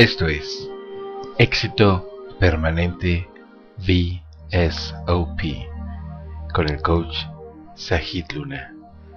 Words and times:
Esto 0.00 0.26
es 0.28 0.66
Éxito 1.36 2.08
Permanente 2.38 3.28
VSOP 3.76 5.40
con 6.54 6.70
el 6.70 6.80
coach 6.80 7.14
Sahid 7.74 8.24
Luna. 8.32 8.74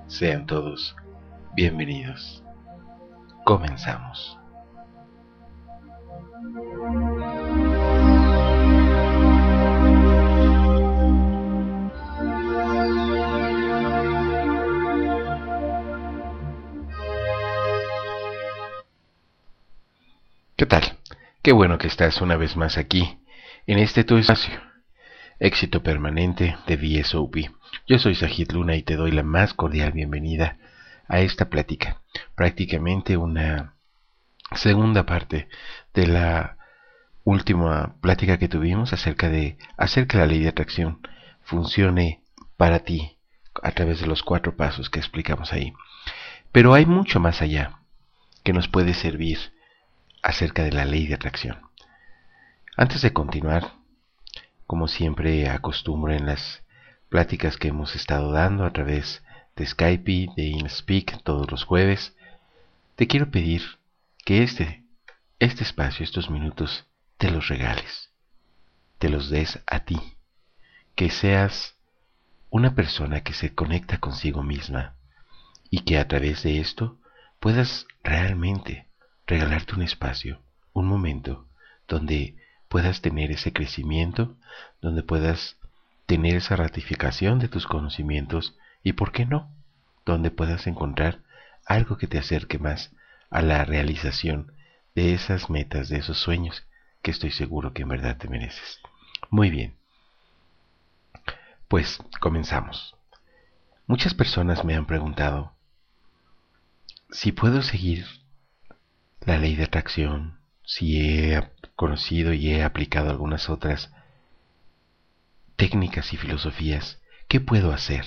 Sean 0.08 0.46
todos 0.46 0.94
bienvenidos. 1.56 2.44
Comenzamos. 3.46 4.38
Qué 21.44 21.52
bueno 21.52 21.78
que 21.78 21.88
estás 21.88 22.22
una 22.22 22.38
vez 22.38 22.56
más 22.56 22.78
aquí, 22.78 23.20
en 23.68 23.78
este 23.78 24.06
tu 24.06 24.16
espacio. 24.16 24.62
Éxito 25.40 25.84
permanente 25.84 26.56
de 26.68 26.78
VSOP. 26.78 27.36
Yo 27.86 28.00
soy 28.00 28.16
Sajid 28.16 28.54
Luna 28.54 28.78
y 28.78 28.82
te 28.82 28.96
doy 28.96 29.12
la 29.12 29.24
más 29.24 29.54
cordial 29.54 29.92
bienvenida 29.92 30.58
a 31.10 31.20
esta 31.20 31.50
plática. 31.50 32.02
Prácticamente 32.36 33.18
una 33.18 33.74
segunda 34.56 35.06
parte 35.06 35.50
de 35.94 36.08
la 36.08 36.56
última 37.26 37.98
plática 38.00 38.40
que 38.40 38.48
tuvimos 38.48 38.94
acerca 38.94 39.28
de 39.28 39.58
hacer 39.76 40.08
que 40.08 40.20
la 40.20 40.26
ley 40.26 40.40
de 40.40 40.48
atracción 40.48 41.06
funcione 41.42 42.24
para 42.56 42.80
ti 42.80 43.18
a 43.62 43.74
través 43.74 44.00
de 44.00 44.08
los 44.08 44.24
cuatro 44.24 44.56
pasos 44.56 44.90
que 44.90 45.00
explicamos 45.00 45.52
ahí. 45.52 45.74
Pero 46.54 46.74
hay 46.74 46.86
mucho 46.86 47.20
más 47.20 47.42
allá 47.42 47.80
que 48.46 48.54
nos 48.54 48.70
puede 48.70 48.94
servir 48.94 49.40
acerca 50.24 50.64
de 50.64 50.72
la 50.72 50.86
ley 50.86 51.06
de 51.06 51.16
atracción. 51.16 51.60
Antes 52.76 53.02
de 53.02 53.14
continuar, 53.14 53.74
como 54.66 54.88
siempre 54.88 55.48
acostumbro 55.50 56.14
en 56.14 56.26
las 56.26 56.64
pláticas 57.10 57.58
que 57.58 57.68
hemos 57.68 57.96
estado 57.96 58.32
dando 58.32 58.66
a 58.66 58.72
través 58.72 59.22
de 59.56 59.68
Skype, 59.68 60.30
de 60.36 60.44
InSpeak 60.44 61.22
todos 61.24 61.52
los 61.52 61.66
jueves, 61.66 62.16
te 62.96 63.06
quiero 63.06 63.30
pedir 63.30 63.62
que 64.26 64.42
este, 64.42 64.84
este 65.40 65.64
espacio, 65.64 66.04
estos 66.04 66.30
minutos, 66.30 66.88
te 67.18 67.30
los 67.30 67.50
regales, 67.50 68.10
te 68.98 69.10
los 69.10 69.30
des 69.30 69.60
a 69.68 69.82
ti, 69.82 70.00
que 70.96 71.10
seas 71.12 71.76
una 72.50 72.74
persona 72.74 73.22
que 73.22 73.34
se 73.34 73.54
conecta 73.54 74.00
consigo 74.00 74.42
misma 74.42 74.96
y 75.70 75.82
que 75.82 76.00
a 76.00 76.08
través 76.08 76.44
de 76.44 76.60
esto 76.60 77.00
puedas 77.40 77.86
realmente 78.04 78.88
regalarte 79.28 79.76
un 79.76 79.82
espacio, 79.82 80.42
un 80.74 80.88
momento 80.88 81.48
donde 81.88 82.36
puedas 82.68 83.02
tener 83.02 83.32
ese 83.32 83.54
crecimiento, 83.54 84.36
donde 84.82 85.04
puedas 85.04 85.58
tener 86.06 86.36
esa 86.36 86.56
ratificación 86.56 87.40
de 87.40 87.48
tus 87.48 87.68
conocimientos 87.68 88.58
y, 88.84 88.94
¿por 88.94 89.12
qué 89.12 89.26
no?, 89.26 89.52
donde 90.06 90.32
puedas 90.32 90.68
encontrar 90.68 91.20
algo 91.66 91.98
que 91.98 92.08
te 92.08 92.18
acerque 92.18 92.60
más 92.60 92.92
a 93.30 93.42
la 93.42 93.64
realización 93.64 94.52
de 94.96 95.14
esas 95.14 95.50
metas, 95.50 95.90
de 95.90 95.98
esos 95.98 96.18
sueños 96.18 96.66
que 97.02 97.12
estoy 97.12 97.32
seguro 97.32 97.74
que 97.74 97.84
en 97.84 97.90
verdad 97.90 98.18
te 98.18 98.28
mereces. 98.28 98.80
Muy 99.30 99.50
bien. 99.50 99.76
Pues 101.68 102.00
comenzamos. 102.20 102.96
Muchas 103.88 104.14
personas 104.14 104.64
me 104.64 104.76
han 104.76 104.86
preguntado 104.86 105.54
si 107.12 107.32
puedo 107.32 107.62
seguir 107.62 108.06
la 109.26 109.38
ley 109.38 109.56
de 109.56 109.64
atracción, 109.64 110.38
si 110.66 111.00
he 111.00 111.50
conocido 111.76 112.34
y 112.34 112.52
he 112.52 112.64
aplicado 112.64 113.10
algunas 113.10 113.50
otras 113.50 113.92
técnicas 115.56 116.14
y 116.14 116.18
filosofías, 116.18 117.00
¿qué 117.28 117.40
puedo 117.40 117.72
hacer 117.74 118.06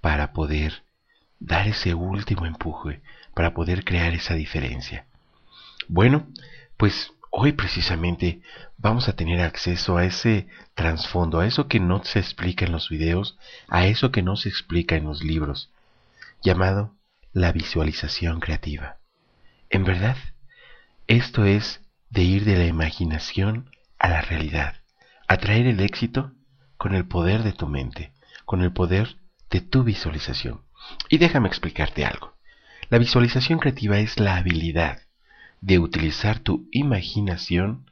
para 0.00 0.32
poder 0.32 0.82
dar 1.38 1.68
ese 1.68 1.94
último 1.94 2.46
empuje, 2.46 3.00
para 3.34 3.54
poder 3.54 3.84
crear 3.84 4.12
esa 4.12 4.34
diferencia? 4.34 5.06
Bueno, 5.88 6.26
pues 6.76 7.12
hoy 7.30 7.52
precisamente 7.52 8.40
vamos 8.76 9.08
a 9.08 9.16
tener 9.16 9.40
acceso 9.40 9.96
a 9.96 10.04
ese 10.04 10.48
trasfondo, 10.74 11.40
a 11.40 11.46
eso 11.46 11.68
que 11.68 11.80
no 11.80 12.04
se 12.04 12.18
explica 12.18 12.64
en 12.64 12.72
los 12.72 12.88
videos, 12.88 13.38
a 13.68 13.86
eso 13.86 14.10
que 14.10 14.22
no 14.22 14.36
se 14.36 14.48
explica 14.48 14.96
en 14.96 15.04
los 15.04 15.22
libros, 15.22 15.70
llamado 16.42 16.94
la 17.32 17.52
visualización 17.52 18.40
creativa. 18.40 18.98
En 19.74 19.82
verdad, 19.82 20.16
esto 21.08 21.44
es 21.46 21.80
de 22.08 22.22
ir 22.22 22.44
de 22.44 22.56
la 22.56 22.66
imaginación 22.66 23.70
a 23.98 24.08
la 24.08 24.20
realidad, 24.20 24.76
atraer 25.26 25.66
el 25.66 25.80
éxito 25.80 26.30
con 26.76 26.94
el 26.94 27.08
poder 27.08 27.42
de 27.42 27.50
tu 27.50 27.66
mente, 27.66 28.12
con 28.44 28.62
el 28.62 28.72
poder 28.72 29.16
de 29.50 29.62
tu 29.62 29.82
visualización. 29.82 30.60
Y 31.08 31.18
déjame 31.18 31.48
explicarte 31.48 32.04
algo. 32.04 32.34
La 32.88 32.98
visualización 32.98 33.58
creativa 33.58 33.98
es 33.98 34.20
la 34.20 34.36
habilidad 34.36 35.00
de 35.60 35.80
utilizar 35.80 36.38
tu 36.38 36.68
imaginación, 36.70 37.90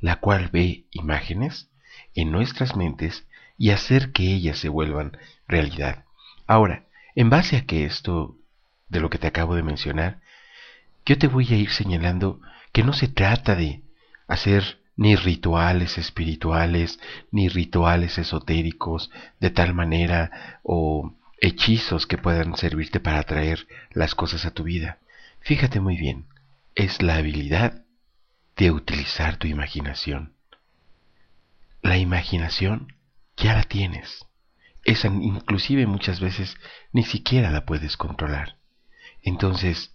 la 0.00 0.20
cual 0.20 0.50
ve 0.52 0.84
imágenes 0.92 1.68
en 2.14 2.30
nuestras 2.30 2.76
mentes 2.76 3.26
y 3.56 3.70
hacer 3.70 4.12
que 4.12 4.22
ellas 4.22 4.60
se 4.60 4.68
vuelvan 4.68 5.18
realidad. 5.48 6.04
Ahora, 6.46 6.84
en 7.16 7.28
base 7.28 7.56
a 7.56 7.66
que 7.66 7.86
esto, 7.86 8.36
de 8.88 9.00
lo 9.00 9.10
que 9.10 9.18
te 9.18 9.26
acabo 9.26 9.56
de 9.56 9.64
mencionar, 9.64 10.20
yo 11.04 11.18
te 11.18 11.26
voy 11.26 11.46
a 11.52 11.56
ir 11.56 11.70
señalando 11.70 12.40
que 12.72 12.82
no 12.82 12.92
se 12.92 13.08
trata 13.08 13.54
de 13.54 13.82
hacer 14.26 14.78
ni 14.96 15.14
rituales 15.16 15.96
espirituales, 15.96 16.98
ni 17.30 17.48
rituales 17.48 18.18
esotéricos 18.18 19.10
de 19.40 19.50
tal 19.50 19.72
manera 19.72 20.60
o 20.62 21.14
hechizos 21.40 22.06
que 22.06 22.18
puedan 22.18 22.56
servirte 22.56 23.00
para 23.00 23.20
atraer 23.20 23.66
las 23.92 24.14
cosas 24.14 24.44
a 24.44 24.50
tu 24.50 24.64
vida. 24.64 24.98
Fíjate 25.40 25.80
muy 25.80 25.96
bien, 25.96 26.26
es 26.74 27.00
la 27.00 27.14
habilidad 27.14 27.84
de 28.56 28.72
utilizar 28.72 29.36
tu 29.36 29.46
imaginación. 29.46 30.34
La 31.80 31.96
imaginación 31.96 32.94
ya 33.36 33.54
la 33.54 33.62
tienes. 33.62 34.26
Esa 34.84 35.08
inclusive 35.08 35.86
muchas 35.86 36.18
veces 36.18 36.56
ni 36.92 37.04
siquiera 37.04 37.50
la 37.50 37.64
puedes 37.64 37.96
controlar. 37.96 38.56
Entonces, 39.22 39.94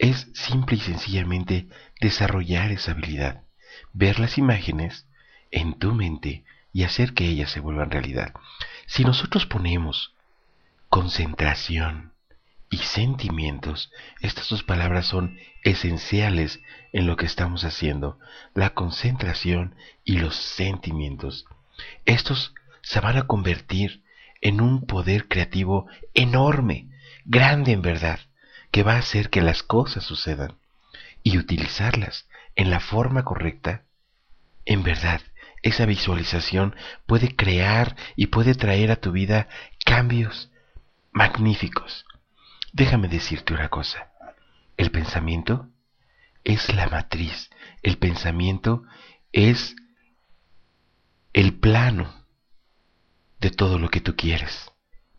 es 0.00 0.28
simple 0.32 0.76
y 0.76 0.80
sencillamente 0.80 1.68
desarrollar 2.00 2.72
esa 2.72 2.92
habilidad, 2.92 3.42
ver 3.92 4.18
las 4.18 4.38
imágenes 4.38 5.06
en 5.50 5.78
tu 5.78 5.94
mente 5.94 6.42
y 6.72 6.84
hacer 6.84 7.12
que 7.12 7.26
ellas 7.26 7.50
se 7.50 7.60
vuelvan 7.60 7.90
realidad. 7.90 8.32
Si 8.86 9.04
nosotros 9.04 9.44
ponemos 9.44 10.14
concentración 10.88 12.14
y 12.70 12.78
sentimientos, 12.78 13.92
estas 14.22 14.48
dos 14.48 14.62
palabras 14.62 15.06
son 15.06 15.38
esenciales 15.64 16.60
en 16.94 17.06
lo 17.06 17.16
que 17.16 17.26
estamos 17.26 17.64
haciendo, 17.64 18.18
la 18.54 18.70
concentración 18.70 19.74
y 20.02 20.16
los 20.16 20.34
sentimientos. 20.34 21.44
Estos 22.06 22.54
se 22.80 23.00
van 23.00 23.18
a 23.18 23.26
convertir 23.26 24.02
en 24.40 24.62
un 24.62 24.86
poder 24.86 25.28
creativo 25.28 25.88
enorme, 26.14 26.88
grande 27.26 27.72
en 27.72 27.82
verdad 27.82 28.20
que 28.70 28.82
va 28.82 28.94
a 28.94 28.98
hacer 28.98 29.30
que 29.30 29.42
las 29.42 29.62
cosas 29.62 30.04
sucedan 30.04 30.56
y 31.22 31.38
utilizarlas 31.38 32.28
en 32.54 32.70
la 32.70 32.80
forma 32.80 33.24
correcta, 33.24 33.84
en 34.64 34.82
verdad, 34.82 35.20
esa 35.62 35.86
visualización 35.86 36.74
puede 37.06 37.34
crear 37.34 37.96
y 38.16 38.26
puede 38.26 38.54
traer 38.54 38.90
a 38.90 38.96
tu 38.96 39.12
vida 39.12 39.48
cambios 39.84 40.50
magníficos. 41.12 42.04
Déjame 42.72 43.08
decirte 43.08 43.52
una 43.52 43.68
cosa, 43.68 44.10
el 44.76 44.90
pensamiento 44.90 45.68
es 46.44 46.72
la 46.74 46.88
matriz, 46.88 47.50
el 47.82 47.98
pensamiento 47.98 48.84
es 49.32 49.76
el 51.32 51.54
plano 51.54 52.24
de 53.40 53.50
todo 53.50 53.78
lo 53.78 53.90
que 53.90 54.00
tú 54.00 54.16
quieres, 54.16 54.70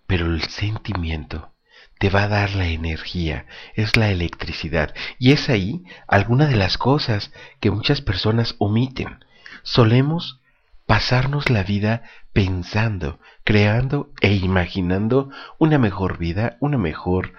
pero 0.08 0.26
el 0.28 0.42
sentimiento 0.44 1.54
te 2.02 2.10
va 2.10 2.24
a 2.24 2.28
dar 2.28 2.56
la 2.56 2.66
energía, 2.66 3.46
es 3.76 3.96
la 3.96 4.10
electricidad. 4.10 4.96
Y 5.20 5.34
es 5.34 5.50
ahí 5.50 5.84
alguna 6.08 6.48
de 6.48 6.56
las 6.56 6.80
cosas 6.80 7.32
que 7.60 7.70
muchas 7.70 8.02
personas 8.02 8.56
omiten. 8.58 9.24
Solemos 9.62 10.42
pasarnos 10.88 11.52
la 11.52 11.62
vida 11.62 12.02
pensando, 12.34 13.20
creando 13.44 14.10
e 14.20 14.34
imaginando 14.34 15.30
una 15.60 15.78
mejor 15.78 16.18
vida, 16.18 16.58
una 16.60 16.80
mejor 16.80 17.34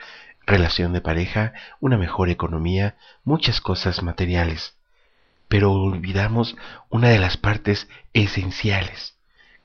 relación 0.46 0.92
de 0.92 1.00
pareja, 1.00 1.54
una 1.80 1.98
mejor 1.98 2.30
economía, 2.30 2.94
muchas 3.24 3.60
cosas 3.60 4.04
materiales. 4.04 4.76
Pero 5.48 5.72
olvidamos 5.72 6.54
una 6.88 7.08
de 7.08 7.18
las 7.18 7.36
partes 7.36 7.88
esenciales, 8.12 9.16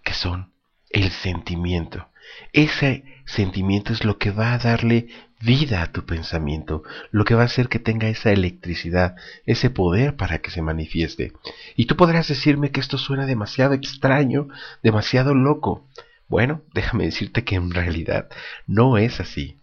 que 0.01 0.15
son 0.15 0.53
el 0.89 1.11
sentimiento. 1.11 2.07
Ese 2.53 3.03
sentimiento 3.25 3.94
es 3.94 4.03
lo 4.03 4.18
que 4.18 4.31
va 4.31 4.53
a 4.53 4.57
darle 4.57 5.07
vida 5.39 5.83
a 5.83 5.91
tu 5.91 6.06
pensamiento, 6.06 6.83
lo 7.12 7.25
que 7.25 7.35
va 7.35 7.44
a 7.44 7.45
hacer 7.45 7.69
que 7.69 7.79
tenga 7.79 8.07
esa 8.07 8.31
electricidad, 8.31 9.15
ese 9.45 9.69
poder 9.69 10.15
para 10.15 10.39
que 10.39 10.51
se 10.51 10.62
manifieste. 10.62 11.33
Y 11.75 11.85
tú 11.85 11.95
podrás 11.95 12.27
decirme 12.27 12.71
que 12.71 12.79
esto 12.79 12.97
suena 12.97 13.25
demasiado 13.25 13.74
extraño, 13.74 14.47
demasiado 14.81 15.35
loco. 15.35 15.85
Bueno, 16.27 16.62
déjame 16.74 17.06
decirte 17.06 17.44
que 17.44 17.56
en 17.56 17.71
realidad 17.71 18.30
no 18.65 18.97
es 18.97 19.19
así. 19.19 19.57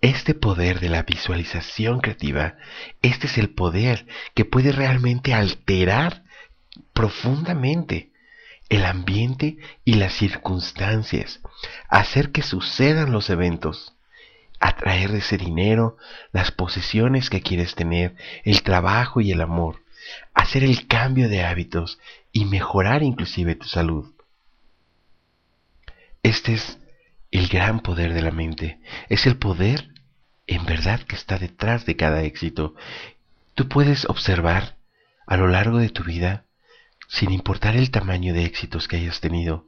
Este 0.00 0.34
poder 0.34 0.78
de 0.78 0.90
la 0.90 1.02
visualización 1.02 1.98
creativa, 2.00 2.54
este 3.02 3.26
es 3.26 3.36
el 3.36 3.50
poder 3.50 4.06
que 4.34 4.44
puede 4.44 4.70
realmente 4.70 5.34
alterar 5.34 6.22
profundamente 6.92 8.07
el 8.68 8.84
ambiente 8.84 9.58
y 9.84 9.94
las 9.94 10.14
circunstancias, 10.14 11.40
hacer 11.88 12.32
que 12.32 12.42
sucedan 12.42 13.12
los 13.12 13.30
eventos, 13.30 13.94
atraer 14.60 15.14
ese 15.14 15.38
dinero, 15.38 15.96
las 16.32 16.50
posesiones 16.50 17.30
que 17.30 17.40
quieres 17.40 17.74
tener, 17.74 18.16
el 18.44 18.62
trabajo 18.62 19.20
y 19.20 19.32
el 19.32 19.40
amor, 19.40 19.82
hacer 20.34 20.64
el 20.64 20.86
cambio 20.86 21.28
de 21.28 21.44
hábitos 21.44 21.98
y 22.32 22.44
mejorar 22.44 23.02
inclusive 23.02 23.54
tu 23.54 23.66
salud. 23.66 24.12
Este 26.22 26.54
es 26.54 26.78
el 27.30 27.48
gran 27.48 27.80
poder 27.80 28.12
de 28.12 28.22
la 28.22 28.30
mente, 28.30 28.80
es 29.08 29.26
el 29.26 29.36
poder 29.36 29.88
en 30.46 30.64
verdad 30.64 31.00
que 31.00 31.14
está 31.14 31.38
detrás 31.38 31.86
de 31.86 31.96
cada 31.96 32.22
éxito. 32.22 32.74
Tú 33.54 33.68
puedes 33.68 34.06
observar 34.06 34.76
a 35.26 35.36
lo 35.36 35.46
largo 35.46 35.78
de 35.78 35.90
tu 35.90 36.04
vida, 36.04 36.44
sin 37.08 37.32
importar 37.32 37.74
el 37.74 37.90
tamaño 37.90 38.34
de 38.34 38.44
éxitos 38.44 38.86
que 38.86 38.96
hayas 38.96 39.20
tenido, 39.20 39.66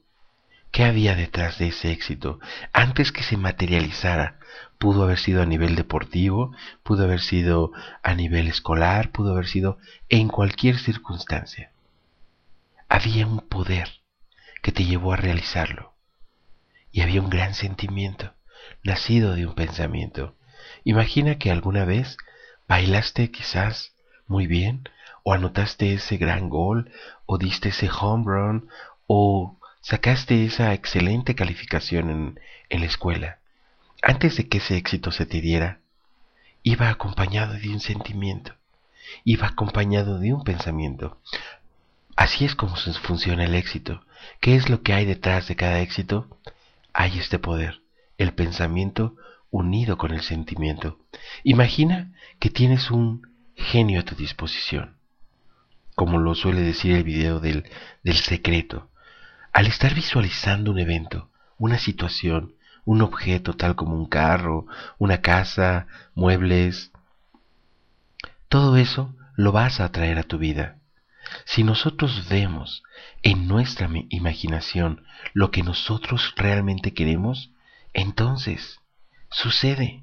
qué 0.71 0.85
había 0.85 1.17
detrás 1.17 1.59
de 1.59 1.69
ese 1.69 1.91
éxito 1.91 2.39
antes 2.73 3.11
que 3.11 3.23
se 3.23 3.37
materializara. 3.37 4.39
Pudo 4.79 5.03
haber 5.03 5.19
sido 5.19 5.43
a 5.43 5.47
nivel 5.47 5.75
deportivo, 5.75 6.55
pudo 6.83 7.05
haber 7.05 7.21
sido 7.21 7.73
a 8.03 8.15
nivel 8.15 8.49
escolar, 8.49 9.11
pudo 9.11 9.33
haber 9.33 9.47
sido 9.47 9.79
en 10.09 10.29
cualquier 10.29 10.79
circunstancia. 10.79 11.73
Había 12.89 13.27
un 13.27 13.41
poder 13.41 13.89
que 14.63 14.73
te 14.73 14.85
llevó 14.85 15.13
a 15.13 15.17
realizarlo. 15.17 15.95
Y 16.93 17.03
había 17.03 17.23
un 17.23 17.31
gran 17.31 17.55
sentimiento, 17.55 18.35
nacido 18.83 19.35
de 19.35 19.47
un 19.47 19.55
pensamiento. 19.55 20.37
Imagina 20.85 21.39
que 21.39 21.51
alguna 21.51 21.85
vez 21.85 22.17
bailaste 22.67 23.31
quizás 23.31 23.95
muy 24.27 24.47
bien, 24.47 24.89
o 25.23 25.33
anotaste 25.33 25.95
ese 25.95 26.17
gran 26.17 26.49
gol, 26.49 26.91
o 27.27 27.39
diste 27.39 27.71
ese 27.71 27.89
home 27.91 28.25
run, 28.27 28.69
o 29.07 29.57
sacaste 29.81 30.45
esa 30.45 30.75
excelente 30.75 31.35
calificación 31.35 32.11
en, 32.11 32.41
en 32.69 32.81
la 32.81 32.87
escuela. 32.87 33.39
Antes 34.03 34.37
de 34.37 34.49
que 34.49 34.59
ese 34.59 34.77
éxito 34.77 35.11
se 35.13 35.27
te 35.27 35.41
diera, 35.41 35.81
iba 36.63 36.89
acompañado 36.89 37.55
de 37.55 37.69
un 37.69 37.81
sentimiento, 37.81 38.55
iba 39.25 39.47
acompañado 39.47 40.19
de 40.19 40.33
un 40.33 40.45
pensamiento. 40.45 41.19
Así 42.17 42.45
es 42.45 42.55
como 42.55 42.77
funciona 42.77 43.45
el 43.45 43.55
éxito. 43.55 44.05
¿Qué 44.41 44.57
es 44.57 44.69
lo 44.69 44.83
que 44.83 44.93
hay 44.93 45.07
detrás 45.07 45.49
de 45.49 45.57
cada 45.57 45.81
éxito? 45.81 46.29
hay 46.93 47.19
este 47.19 47.39
poder, 47.39 47.81
el 48.19 48.33
pensamiento 48.33 49.17
unido 49.51 49.99
con 49.99 50.13
el 50.13 50.23
sentimiento. 50.23 50.99
Imagina 51.45 52.13
que 52.39 52.51
tienes 52.51 52.91
un 52.91 53.27
genio 53.57 54.01
a 54.01 54.05
tu 54.05 54.15
disposición, 54.15 54.97
como 56.01 56.17
lo 56.17 56.35
suele 56.35 56.63
decir 56.63 56.97
el 56.97 57.05
video 57.05 57.41
del, 57.41 57.69
del 58.03 58.17
secreto. 58.17 58.89
Al 59.53 59.67
estar 59.67 59.93
visualizando 59.95 60.71
un 60.71 60.79
evento, 60.79 61.29
una 61.59 61.77
situación, 61.77 62.55
un 62.87 63.03
objeto 63.03 63.53
tal 63.53 63.77
como 63.77 63.97
un 63.97 64.07
carro, 64.07 64.65
una 64.97 65.21
casa, 65.21 65.89
muebles, 66.15 66.91
todo 68.49 68.79
eso 68.79 69.15
lo 69.37 69.53
vas 69.53 69.79
a 69.79 69.85
atraer 69.85 70.19
a 70.19 70.23
tu 70.23 70.39
vida. 70.39 70.79
Si 71.45 71.65
nosotros 71.65 72.31
vemos 72.31 72.83
en 73.21 73.47
nuestra 73.47 73.87
imaginación 74.09 75.05
lo 75.35 75.51
que 75.51 75.63
nosotros 75.63 76.33
realmente 76.35 76.95
queremos, 76.95 77.51
entonces 77.93 78.81
sucede. 79.31 80.03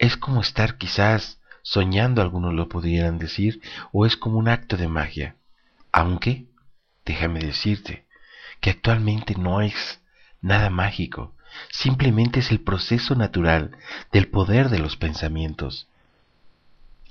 Es 0.00 0.16
como 0.16 0.40
estar 0.40 0.76
quizás 0.76 1.38
soñando, 1.68 2.22
algunos 2.22 2.54
lo 2.54 2.66
pudieran 2.70 3.18
decir, 3.18 3.60
o 3.92 4.06
es 4.06 4.16
como 4.16 4.38
un 4.38 4.48
acto 4.48 4.78
de 4.78 4.88
magia. 4.88 5.36
Aunque, 5.92 6.46
déjame 7.04 7.40
decirte, 7.40 8.06
que 8.60 8.70
actualmente 8.70 9.34
no 9.34 9.60
es 9.60 10.00
nada 10.40 10.70
mágico, 10.70 11.34
simplemente 11.70 12.40
es 12.40 12.50
el 12.50 12.60
proceso 12.60 13.14
natural 13.16 13.76
del 14.12 14.28
poder 14.28 14.70
de 14.70 14.78
los 14.78 14.96
pensamientos. 14.96 15.88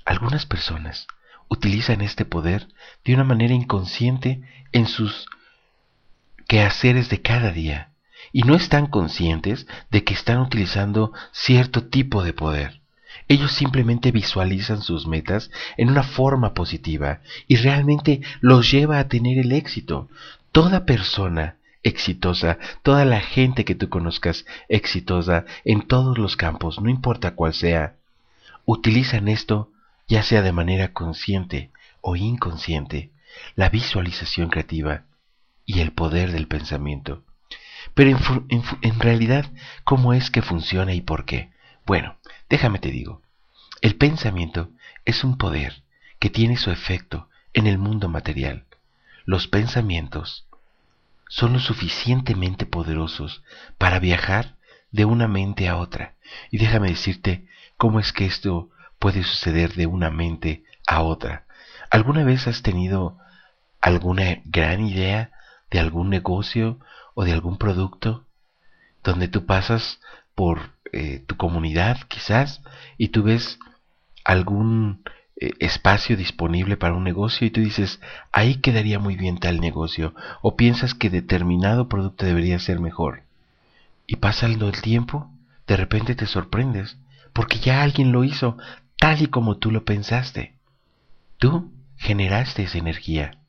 Algunas 0.04 0.44
personas 0.44 1.06
utilizan 1.48 2.00
este 2.00 2.24
poder 2.24 2.66
de 3.04 3.14
una 3.14 3.22
manera 3.22 3.54
inconsciente 3.54 4.42
en 4.72 4.88
sus 4.88 5.26
quehaceres 6.48 7.08
de 7.10 7.22
cada 7.22 7.52
día 7.52 7.92
y 8.32 8.42
no 8.42 8.56
están 8.56 8.88
conscientes 8.88 9.68
de 9.92 10.02
que 10.02 10.14
están 10.14 10.40
utilizando 10.40 11.12
cierto 11.30 11.86
tipo 11.86 12.24
de 12.24 12.32
poder. 12.32 12.80
Ellos 13.28 13.52
simplemente 13.52 14.10
visualizan 14.10 14.82
sus 14.82 15.06
metas 15.06 15.50
en 15.76 15.90
una 15.90 16.02
forma 16.02 16.54
positiva 16.54 17.20
y 17.46 17.56
realmente 17.56 18.22
los 18.40 18.70
lleva 18.70 18.98
a 18.98 19.08
tener 19.08 19.38
el 19.38 19.52
éxito. 19.52 20.08
Toda 20.50 20.86
persona 20.86 21.56
exitosa, 21.82 22.58
toda 22.82 23.04
la 23.04 23.20
gente 23.20 23.64
que 23.64 23.74
tú 23.74 23.88
conozcas 23.88 24.46
exitosa 24.68 25.44
en 25.64 25.82
todos 25.82 26.18
los 26.18 26.36
campos, 26.36 26.80
no 26.80 26.88
importa 26.88 27.34
cuál 27.34 27.54
sea, 27.54 27.96
utilizan 28.64 29.28
esto 29.28 29.70
ya 30.08 30.22
sea 30.22 30.42
de 30.42 30.52
manera 30.52 30.92
consciente 30.92 31.70
o 32.00 32.16
inconsciente, 32.16 33.12
la 33.54 33.68
visualización 33.68 34.48
creativa 34.48 35.04
y 35.66 35.80
el 35.80 35.92
poder 35.92 36.32
del 36.32 36.48
pensamiento. 36.48 37.24
Pero 37.94 38.18
en, 38.48 39.00
realidad, 39.00 39.52
¿cómo 39.84 40.14
es 40.14 40.30
que 40.30 40.42
funciona 40.42 40.94
y 40.94 41.02
por 41.02 41.24
qué? 41.24 41.50
Bueno, 41.84 42.16
déjame 42.48 42.78
te 42.78 42.90
digo. 42.90 43.22
El 43.80 43.96
pensamiento 43.96 44.70
es 45.04 45.22
un 45.22 45.38
poder 45.38 45.82
que 46.18 46.30
tiene 46.30 46.56
su 46.56 46.70
efecto 46.70 47.28
en 47.52 47.66
el 47.66 47.78
mundo 47.78 48.08
material. 48.08 48.64
Los 49.24 49.46
pensamientos 49.46 50.46
son 51.28 51.52
lo 51.52 51.60
suficientemente 51.60 52.66
poderosos 52.66 53.44
para 53.76 54.00
viajar 54.00 54.56
de 54.90 55.04
una 55.04 55.28
mente 55.28 55.68
a 55.68 55.76
otra. 55.76 56.14
Y 56.50 56.58
déjame 56.58 56.88
decirte 56.88 57.46
cómo 57.76 58.00
es 58.00 58.12
que 58.12 58.26
esto 58.26 58.70
puede 58.98 59.22
suceder 59.22 59.74
de 59.74 59.86
una 59.86 60.10
mente 60.10 60.64
a 60.86 61.02
otra. 61.02 61.46
¿Alguna 61.90 62.24
vez 62.24 62.46
has 62.48 62.62
tenido 62.62 63.18
alguna 63.80 64.42
gran 64.44 64.84
idea 64.84 65.30
de 65.70 65.78
algún 65.78 66.10
negocio 66.10 66.80
o 67.14 67.24
de 67.24 67.32
algún 67.32 67.58
producto 67.58 68.26
donde 69.04 69.28
tú 69.28 69.46
pasas 69.46 70.00
por 70.38 70.70
eh, 70.92 71.24
tu 71.26 71.36
comunidad 71.36 71.98
quizás 72.06 72.62
y 72.96 73.08
tú 73.08 73.24
ves 73.24 73.58
algún 74.24 75.02
eh, 75.34 75.50
espacio 75.58 76.16
disponible 76.16 76.76
para 76.76 76.94
un 76.94 77.02
negocio 77.02 77.44
y 77.44 77.50
tú 77.50 77.60
dices, 77.60 77.98
ahí 78.30 78.60
quedaría 78.60 79.00
muy 79.00 79.16
bien 79.16 79.38
tal 79.38 79.60
negocio 79.60 80.14
o 80.40 80.54
piensas 80.54 80.94
que 80.94 81.10
determinado 81.10 81.88
producto 81.88 82.24
debería 82.24 82.60
ser 82.60 82.78
mejor. 82.78 83.24
Y 84.06 84.14
pasando 84.16 84.68
el 84.68 84.80
tiempo, 84.80 85.28
de 85.66 85.76
repente 85.76 86.14
te 86.14 86.26
sorprendes 86.26 86.98
porque 87.32 87.58
ya 87.58 87.82
alguien 87.82 88.12
lo 88.12 88.22
hizo 88.22 88.56
tal 88.96 89.20
y 89.20 89.26
como 89.26 89.56
tú 89.56 89.72
lo 89.72 89.84
pensaste. 89.84 90.54
Tú 91.38 91.72
generaste 91.96 92.62
esa 92.62 92.78
energía, 92.78 93.40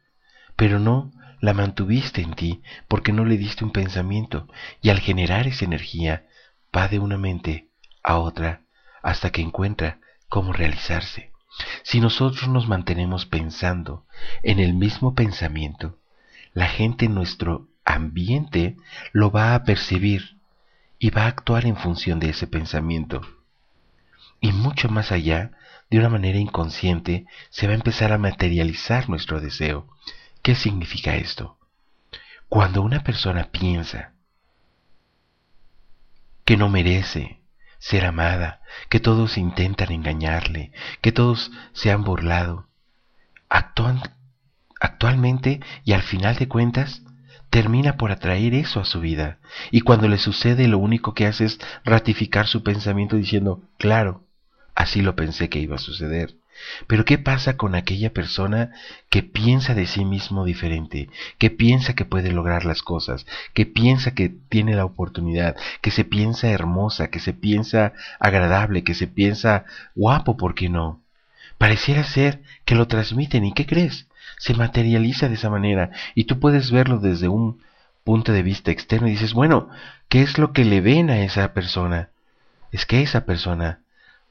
pero 0.56 0.80
no 0.80 1.12
la 1.40 1.54
mantuviste 1.54 2.24
en 2.24 2.34
ti 2.34 2.64
porque 2.88 3.14
no 3.14 3.26
le 3.26 3.38
diste 3.38 3.64
un 3.64 3.72
pensamiento 3.74 4.48
y 4.82 4.90
al 4.90 5.00
generar 5.00 5.46
esa 5.46 5.66
energía 5.66 6.24
va 6.76 6.88
de 6.88 7.00
una 7.00 7.18
mente 7.18 7.70
a 8.04 8.18
otra 8.18 8.62
hasta 9.02 9.32
que 9.32 9.42
encuentra 9.42 10.00
cómo 10.28 10.54
realizarse. 10.54 11.32
Si 11.84 12.00
nosotros 12.00 12.48
nos 12.50 12.68
mantenemos 12.68 13.26
pensando 13.26 14.06
en 14.44 14.60
el 14.60 14.74
mismo 14.74 15.16
pensamiento, 15.16 15.98
la 16.54 16.68
gente 16.68 17.06
en 17.06 17.16
nuestro 17.16 17.68
ambiente 17.86 18.78
lo 19.12 19.32
va 19.32 19.56
a 19.56 19.64
percibir 19.64 20.38
y 21.00 21.10
va 21.10 21.24
a 21.24 21.28
actuar 21.28 21.66
en 21.66 21.76
función 21.76 22.20
de 22.20 22.30
ese 22.30 22.48
pensamiento 22.48 23.22
y 24.42 24.52
mucho 24.52 24.90
más 24.90 25.12
allá, 25.12 25.52
de 25.90 26.00
una 26.00 26.10
manera 26.10 26.38
inconsciente, 26.38 27.26
se 27.50 27.68
va 27.68 27.74
a 27.74 27.76
empezar 27.76 28.12
a 28.14 28.18
materializar 28.18 29.10
nuestro 29.10 29.42
deseo. 29.42 29.88
¿Qué 30.42 30.56
significa 30.56 31.16
esto? 31.16 31.58
Cuando 32.48 32.82
una 32.82 33.04
persona 33.04 33.50
piensa 33.52 34.14
que 36.50 36.58
no 36.58 36.68
merece 36.68 37.44
ser 37.78 38.06
amada, 38.06 38.62
que 38.90 39.00
todos 39.00 39.38
intentan 39.38 39.92
engañarle, 39.92 40.72
que 41.00 41.12
todos 41.12 41.52
se 41.74 41.92
han 41.92 42.04
burlado, 42.04 42.66
actualmente 44.80 45.62
y 45.84 45.94
al 45.94 46.02
final 46.02 46.38
de 46.38 46.48
cuentas 46.48 47.04
termina 47.52 47.98
por 47.98 48.12
atraer 48.12 48.56
eso 48.56 48.80
a 48.80 48.86
su 48.86 49.00
vida. 49.00 49.38
Y 49.70 49.82
cuando 49.82 50.08
le 50.08 50.18
sucede, 50.18 50.68
lo 50.68 50.80
único 50.80 51.14
que 51.14 51.28
hace 51.28 51.46
es 51.46 51.60
ratificar 51.86 52.48
su 52.48 52.64
pensamiento 52.64 53.16
diciendo, 53.16 53.62
claro, 53.78 54.24
así 54.74 55.04
lo 55.04 55.16
pensé 55.16 55.50
que 55.50 55.60
iba 55.60 55.76
a 55.76 55.78
suceder. 55.78 56.34
Pero 56.88 57.06
¿qué 57.06 57.18
pasa 57.18 57.58
con 57.58 57.76
aquella 57.76 58.14
persona 58.14 58.72
que 59.10 59.24
piensa 59.24 59.74
de 59.74 59.86
sí 59.88 60.06
mismo 60.06 60.46
diferente, 60.46 61.10
que 61.38 61.50
piensa 61.50 61.94
que 61.94 62.06
puede 62.06 62.32
lograr 62.32 62.66
las 62.66 62.84
cosas, 62.84 63.26
que 63.54 63.66
piensa 63.66 64.14
que 64.14 64.30
tiene 64.30 64.76
la 64.76 64.86
oportunidad, 64.86 65.56
que 65.82 65.92
se 65.92 66.06
piensa 66.06 66.50
hermosa, 66.50 67.10
que 67.10 67.20
se 67.20 67.34
piensa 67.34 67.94
agradable, 68.20 68.84
que 68.84 68.94
se 68.94 69.08
piensa 69.08 69.66
guapo, 69.96 70.38
¿por 70.38 70.56
qué 70.56 70.70
no? 70.70 71.02
Pareciera 71.58 72.04
ser 72.04 72.42
que 72.66 72.76
lo 72.76 72.88
transmiten 72.88 73.46
y 73.46 73.54
¿qué 73.54 73.66
crees? 73.66 74.08
Se 74.38 74.54
materializa 74.54 75.28
de 75.28 75.36
esa 75.36 75.50
manera 75.50 75.92
y 76.16 76.24
tú 76.24 76.40
puedes 76.40 76.72
verlo 76.72 77.00
desde 77.00 77.28
un 77.28 77.62
punto 78.04 78.32
de 78.32 78.44
vista 78.44 78.72
externo 78.72 79.08
y 79.08 79.12
dices, 79.12 79.34
bueno, 79.34 79.70
¿qué 80.08 80.22
es 80.22 80.38
lo 80.38 80.54
que 80.54 80.66
le 80.66 80.82
ven 80.82 81.10
a 81.10 81.20
esa 81.20 81.54
persona? 81.54 82.10
Es 82.72 82.86
que 82.86 83.02
esa 83.02 83.26
persona 83.26 83.82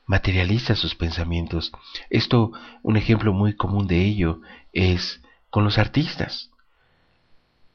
materializa 0.08 0.74
sus 0.74 0.96
pensamientos. 0.96 1.70
Esto, 2.10 2.50
un 2.82 2.96
ejemplo 2.96 3.32
muy 3.32 3.54
común 3.54 3.86
de 3.86 4.04
ello 4.04 4.40
es 4.72 5.22
con 5.50 5.62
los 5.62 5.78
artistas. 5.78 6.50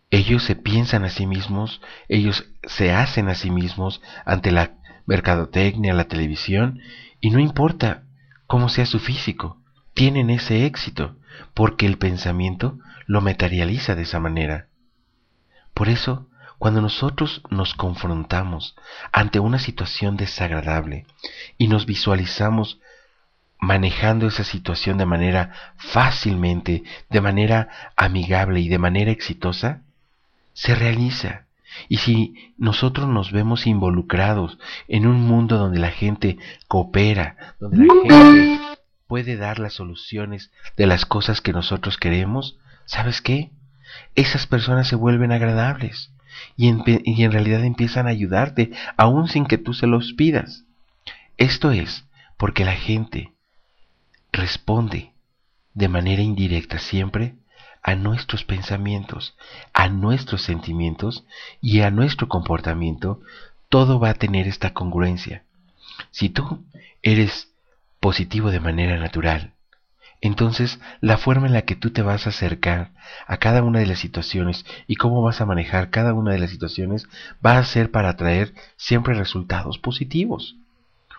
Ellos 0.09 0.43
se 0.43 0.55
piensan 0.55 1.05
a 1.05 1.09
sí 1.09 1.25
mismos, 1.25 1.79
ellos 2.09 2.49
se 2.65 2.91
hacen 2.91 3.29
a 3.29 3.35
sí 3.35 3.49
mismos 3.49 4.01
ante 4.25 4.51
la 4.51 4.75
mercadotecnia, 5.05 5.93
la 5.93 6.05
televisión, 6.05 6.79
y 7.21 7.29
no 7.29 7.39
importa 7.39 8.03
cómo 8.47 8.67
sea 8.67 8.85
su 8.85 8.99
físico, 8.99 9.61
tienen 9.93 10.29
ese 10.29 10.65
éxito, 10.65 11.15
porque 11.53 11.85
el 11.85 11.97
pensamiento 11.97 12.79
lo 13.05 13.21
materializa 13.21 13.95
de 13.95 14.03
esa 14.03 14.19
manera. 14.19 14.67
Por 15.73 15.87
eso, 15.87 16.27
cuando 16.63 16.79
nosotros 16.79 17.41
nos 17.49 17.73
confrontamos 17.73 18.73
ante 19.11 19.41
una 19.41 19.59
situación 19.59 20.15
desagradable 20.15 21.05
y 21.57 21.67
nos 21.67 21.85
visualizamos 21.85 22.79
manejando 23.59 24.27
esa 24.27 24.45
situación 24.45 24.97
de 24.97 25.05
manera 25.05 25.51
fácilmente, 25.75 26.85
de 27.09 27.19
manera 27.19 27.67
amigable 27.97 28.61
y 28.61 28.69
de 28.69 28.77
manera 28.77 29.11
exitosa, 29.11 29.81
se 30.53 30.73
realiza. 30.73 31.47
Y 31.89 31.97
si 31.97 32.53
nosotros 32.57 33.09
nos 33.09 33.33
vemos 33.33 33.67
involucrados 33.67 34.57
en 34.87 35.05
un 35.05 35.19
mundo 35.19 35.57
donde 35.57 35.79
la 35.79 35.91
gente 35.91 36.37
coopera, 36.69 37.55
donde 37.59 37.87
la 37.87 37.93
gente 37.93 38.59
puede 39.07 39.35
dar 39.35 39.59
las 39.59 39.73
soluciones 39.73 40.49
de 40.77 40.87
las 40.87 41.05
cosas 41.05 41.41
que 41.41 41.51
nosotros 41.51 41.97
queremos, 41.97 42.57
¿sabes 42.85 43.21
qué? 43.21 43.51
Esas 44.15 44.47
personas 44.47 44.87
se 44.87 44.95
vuelven 44.95 45.33
agradables 45.33 46.13
y 46.55 46.67
en, 46.67 47.31
realidad 47.31 47.63
empiezan 47.63 48.07
a 48.07 48.11
ayudarte 48.11 48.71
aún 48.97 49.27
sin 49.27 49.45
que 49.45 49.57
tú 49.57 49.73
se 49.73 49.87
los 49.87 50.13
pidas. 50.13 50.63
Esto 51.37 51.71
es 51.71 52.05
porque 52.37 52.65
la 52.65 52.75
gente 52.75 53.31
responde 54.31 55.13
de 55.73 55.87
manera 55.87 56.21
indirecta 56.21 56.79
siempre 56.79 57.35
a 57.81 57.95
nuestros 57.95 58.43
pensamientos, 58.43 59.35
a 59.73 59.89
nuestros 59.89 60.41
sentimientos 60.43 61.25
y 61.61 61.81
a 61.81 61.91
nuestro 61.91 62.27
comportamiento, 62.29 63.21
todo 63.69 63.99
va 63.99 64.11
a 64.11 64.13
tener 64.13 64.47
esta 64.47 64.73
congruencia. 64.73 65.43
Si 66.11 66.29
tú 66.29 66.63
eres 67.01 67.51
positivo 67.99 68.51
de 68.51 68.59
manera 68.59 68.97
natural, 68.97 69.52
entonces 70.23 70.79
la 71.01 71.17
forma 71.17 71.47
en 71.47 71.53
la 71.53 71.63
que 71.63 71.75
tú 71.75 71.91
te 71.91 72.01
vas 72.01 72.25
a 72.25 72.29
acercar 72.29 72.91
a 73.27 73.35
cada 73.37 73.61
una 73.61 73.79
de 73.79 73.85
las 73.85 73.99
situaciones 73.99 74.65
y 74.87 74.95
cómo 74.95 75.21
vas 75.21 75.41
a 75.41 75.45
manejar 75.45 75.89
cada 75.89 76.13
una 76.13 76.31
de 76.31 76.39
las 76.39 76.49
situaciones 76.49 77.09
va 77.45 77.57
a 77.57 77.65
ser 77.65 77.91
para 77.91 78.15
traer 78.15 78.53
siempre 78.77 79.15
resultados 79.15 79.79
positivos. 79.79 80.55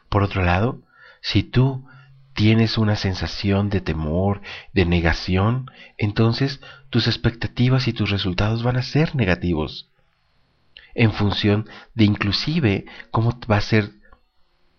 Por 0.08 0.23
otro 0.23 0.42
lado, 0.42 0.80
si 1.20 1.42
tú 1.42 1.84
tienes 2.32 2.78
una 2.78 2.96
sensación 2.96 3.68
de 3.68 3.82
temor, 3.82 4.40
de 4.73 4.87
negación, 4.87 5.70
entonces 5.99 6.62
tus 6.88 7.06
expectativas 7.06 7.87
y 7.88 7.92
tus 7.92 8.08
resultados 8.11 8.62
van 8.62 8.78
a 8.78 8.82
ser 8.82 9.14
negativos. 9.14 9.90
En 10.94 11.12
función 11.12 11.68
de 11.92 12.04
inclusive 12.04 12.87
cómo 13.11 13.38
va 13.50 13.58
a 13.58 13.61
ser 13.61 13.90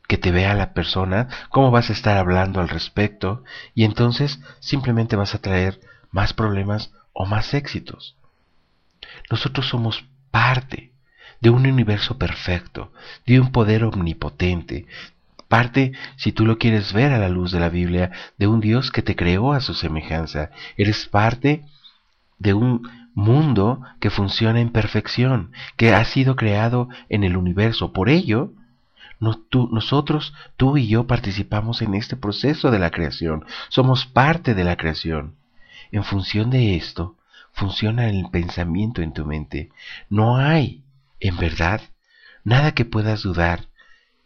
que 0.08 0.18
te 0.18 0.32
vea 0.32 0.54
la 0.54 0.74
persona, 0.74 1.28
cómo 1.50 1.72
vas 1.72 1.90
a 1.90 1.94
estar 1.94 2.18
hablando 2.18 2.60
al 2.60 2.70
respecto, 2.70 3.44
y 3.74 3.84
entonces 3.84 4.40
simplemente 4.60 5.16
vas 5.16 5.36
a 5.36 5.42
traer 5.42 5.80
más 6.12 6.34
problemas 6.34 6.92
o 7.14 7.26
más 7.26 7.54
éxitos. 7.54 8.18
Nosotros 9.30 9.68
somos 9.68 10.06
parte 10.32 10.92
de 11.42 11.50
un 11.50 11.66
universo 11.66 12.18
perfecto, 12.18 12.92
de 13.26 13.40
un 13.40 13.52
poder 13.52 13.84
omnipotente, 13.84 14.86
parte, 15.48 15.94
si 16.18 16.32
tú 16.32 16.46
lo 16.46 16.58
quieres 16.58 16.94
ver 16.94 17.12
a 17.14 17.18
la 17.18 17.30
luz 17.30 17.52
de 17.52 17.60
la 17.60 17.70
Biblia, 17.70 18.12
de 18.38 18.48
un 18.48 18.60
Dios 18.60 18.92
que 18.92 19.02
te 19.02 19.16
creó 19.16 19.54
a 19.54 19.62
su 19.62 19.74
semejanza. 19.74 20.50
Eres 20.78 21.06
parte 21.06 21.64
de 22.40 22.54
un 22.54 22.90
mundo 23.14 23.82
que 24.00 24.10
funciona 24.10 24.60
en 24.60 24.72
perfección, 24.72 25.52
que 25.78 25.94
ha 25.94 26.04
sido 26.06 26.36
creado 26.36 26.90
en 27.10 27.24
el 27.24 27.38
universo. 27.38 27.94
Por 27.94 28.10
ello, 28.10 28.52
nosotros, 29.20 30.34
tú 30.58 30.78
y 30.78 30.88
yo 30.88 31.08
participamos 31.08 31.82
en 31.82 31.96
este 31.96 32.16
proceso 32.16 32.72
de 32.72 32.80
la 32.80 32.92
creación, 32.92 33.46
somos 33.70 34.06
parte 34.06 34.54
de 34.54 34.64
la 34.64 34.76
creación. 34.76 35.36
En 35.92 36.04
función 36.04 36.50
de 36.50 36.76
esto, 36.76 37.18
funciona 37.54 38.10
el 38.10 38.30
pensamiento 38.30 39.02
en 39.02 39.14
tu 39.14 39.26
mente. 39.26 39.72
No 40.10 40.38
hay, 40.38 40.84
en 41.20 41.38
verdad, 41.38 41.82
nada 42.44 42.74
que 42.74 42.86
puedas 42.86 43.24
dudar 43.24 43.68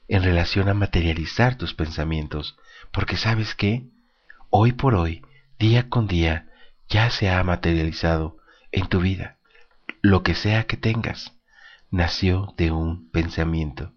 en 0.07 0.23
relación 0.23 0.67
a 0.69 0.73
materializar 0.73 1.55
tus 1.55 1.73
pensamientos, 1.75 2.57
porque 2.91 3.15
sabes 3.15 3.53
que, 3.53 3.85
hoy 4.49 4.71
por 4.71 4.95
hoy, 4.95 5.21
día 5.59 5.89
con 5.89 6.07
día, 6.07 6.47
ya 6.89 7.11
se 7.11 7.29
ha 7.29 7.43
materializado 7.43 8.37
en 8.71 8.87
tu 8.87 8.99
vida. 8.99 9.37
Lo 10.01 10.23
que 10.23 10.33
sea 10.33 10.65
que 10.65 10.77
tengas, 10.77 11.33
nació 11.91 12.53
de 12.57 12.71
un 12.71 13.09
pensamiento. 13.11 13.93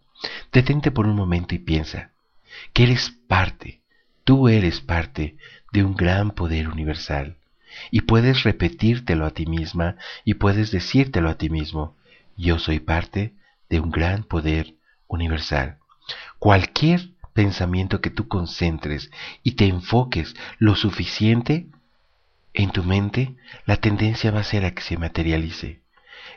Detente 0.52 0.90
por 0.90 1.06
un 1.06 1.16
momento 1.16 1.54
y 1.54 1.58
piensa 1.58 2.10
que 2.72 2.84
eres 2.84 3.10
parte, 3.28 3.80
tú 4.24 4.48
eres 4.48 4.80
parte 4.80 5.36
de 5.72 5.84
un 5.84 5.94
gran 5.94 6.32
poder 6.32 6.68
universal. 6.68 7.36
Y 7.90 8.02
puedes 8.02 8.42
repetírtelo 8.42 9.24
a 9.24 9.30
ti 9.30 9.46
misma 9.46 9.96
y 10.24 10.34
puedes 10.34 10.70
decírtelo 10.70 11.30
a 11.30 11.38
ti 11.38 11.48
mismo. 11.48 11.96
Yo 12.36 12.58
soy 12.58 12.80
parte 12.80 13.34
de 13.70 13.80
un 13.80 13.90
gran 13.90 14.24
poder 14.24 14.74
universal. 15.08 15.78
Cualquier 16.38 17.08
pensamiento 17.32 18.00
que 18.00 18.10
tú 18.10 18.28
concentres 18.28 19.10
y 19.42 19.52
te 19.52 19.66
enfoques 19.66 20.34
lo 20.58 20.76
suficiente 20.76 21.66
en 22.54 22.70
tu 22.70 22.84
mente, 22.84 23.34
la 23.64 23.78
tendencia 23.78 24.30
va 24.30 24.40
a 24.40 24.44
ser 24.44 24.66
a 24.66 24.74
que 24.74 24.82
se 24.82 24.98
materialice. 24.98 25.80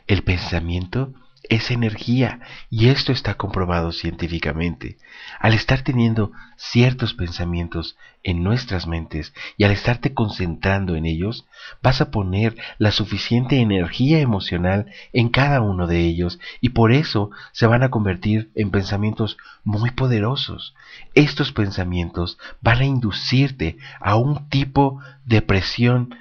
El 0.06 0.22
pensamiento 0.22 1.12
es 1.50 1.70
energía 1.70 2.40
y 2.70 2.88
esto 2.88 3.12
está 3.12 3.34
comprobado 3.34 3.92
científicamente. 3.92 4.96
Al 5.40 5.54
estar 5.54 5.82
teniendo 5.82 6.32
ciertos 6.56 7.14
pensamientos 7.14 7.96
en 8.22 8.42
nuestras 8.42 8.86
mentes 8.86 9.34
y 9.56 9.64
al 9.64 9.70
estarte 9.70 10.14
concentrando 10.14 10.96
en 10.96 11.06
ellos, 11.06 11.46
vas 11.82 12.00
a 12.00 12.10
poner 12.10 12.56
la 12.78 12.90
suficiente 12.90 13.60
energía 13.60 14.20
emocional 14.20 14.86
en 15.12 15.28
cada 15.28 15.60
uno 15.60 15.86
de 15.86 16.00
ellos 16.00 16.38
y 16.60 16.70
por 16.70 16.92
eso 16.92 17.30
se 17.52 17.66
van 17.66 17.82
a 17.82 17.90
convertir 17.90 18.50
en 18.54 18.70
pensamientos 18.70 19.36
muy 19.64 19.90
poderosos. 19.90 20.74
Estos 21.14 21.52
pensamientos 21.52 22.38
van 22.60 22.78
a 22.78 22.84
inducirte 22.84 23.76
a 24.00 24.16
un 24.16 24.48
tipo 24.48 25.00
de 25.24 25.42
presión 25.42 26.14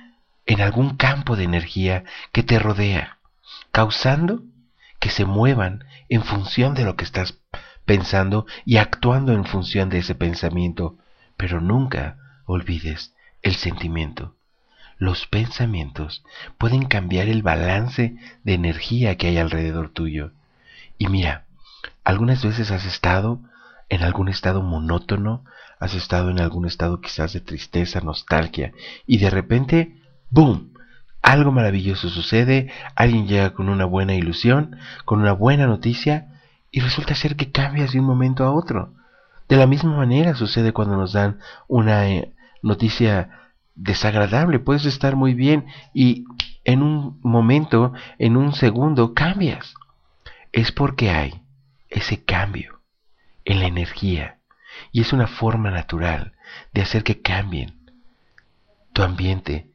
en 0.46 0.62
algún 0.62 0.96
campo 0.96 1.36
de 1.36 1.44
energía 1.44 2.04
que 2.32 2.44
te 2.44 2.60
rodea, 2.60 3.18
causando 3.72 4.44
que 5.06 5.12
se 5.12 5.26
muevan 5.26 5.84
en 6.10 6.24
función 6.24 6.74
de 6.74 6.84
lo 6.84 6.96
que 6.96 7.04
estás 7.04 7.36
pensando 7.86 8.48
y 8.66 8.78
actuando 8.78 9.34
en 9.34 9.46
función 9.46 9.88
de 9.90 10.00
ese 10.00 10.16
pensamiento, 10.16 10.98
pero 11.38 11.62
nunca 11.62 12.18
olvides 12.48 13.14
el 13.44 13.54
sentimiento. 13.54 14.34
Los 14.98 15.28
pensamientos 15.28 16.24
pueden 16.58 16.86
cambiar 16.86 17.28
el 17.28 17.44
balance 17.44 18.16
de 18.44 18.54
energía 18.56 19.16
que 19.16 19.28
hay 19.28 19.38
alrededor 19.38 19.90
tuyo. 19.90 20.32
Y 20.98 21.06
mira, 21.06 21.46
algunas 22.04 22.44
veces 22.44 22.72
has 22.72 22.84
estado 22.84 23.40
en 23.90 24.02
algún 24.02 24.28
estado 24.28 24.64
monótono, 24.64 25.46
has 25.80 25.94
estado 25.94 26.32
en 26.32 26.40
algún 26.40 26.66
estado 26.66 27.00
quizás 27.00 27.32
de 27.32 27.42
tristeza, 27.42 28.02
nostalgia, 28.02 28.74
y 29.06 29.20
de 29.20 29.30
repente, 29.30 30.02
¡boom! 30.32 30.74
Algo 31.26 31.52
maravilloso 31.52 32.10
sucede, 32.10 32.72
alguien 32.96 33.28
llega 33.28 33.54
con 33.54 33.68
una 33.68 33.86
buena 33.86 34.14
ilusión, 34.14 34.78
con 35.06 35.22
una 35.22 35.34
buena 35.34 35.66
noticia, 35.66 36.28
y 36.70 36.82
resulta 36.82 37.16
ser 37.16 37.36
que 37.36 37.52
cambias 37.52 37.94
de 37.94 38.00
un 38.00 38.06
momento 38.06 38.44
a 38.44 38.52
otro. 38.52 38.94
De 39.50 39.56
la 39.56 39.66
misma 39.66 39.98
manera 39.98 40.36
sucede 40.36 40.72
cuando 40.72 40.96
nos 40.98 41.14
dan 41.14 41.40
una 41.68 42.08
eh, 42.10 42.32
noticia 42.62 43.50
desagradable. 43.74 44.60
Puedes 44.60 44.86
estar 44.86 45.16
muy 45.16 45.34
bien 45.34 45.66
y 45.96 46.26
en 46.64 46.84
un 46.84 47.20
momento, 47.24 47.94
en 48.20 48.38
un 48.38 48.54
segundo, 48.54 49.16
cambias. 49.16 49.74
Es 50.52 50.72
porque 50.72 51.10
hay 51.10 51.42
ese 51.90 52.24
cambio 52.24 52.82
en 53.46 53.62
la 53.62 53.66
energía 53.66 54.38
y 54.92 55.02
es 55.02 55.12
una 55.12 55.26
forma 55.26 55.72
natural 55.72 56.34
de 56.72 56.84
hacer 56.84 57.04
que 57.04 57.20
cambien 57.22 57.80
tu 58.94 59.02
ambiente 59.02 59.72
en 59.74 59.75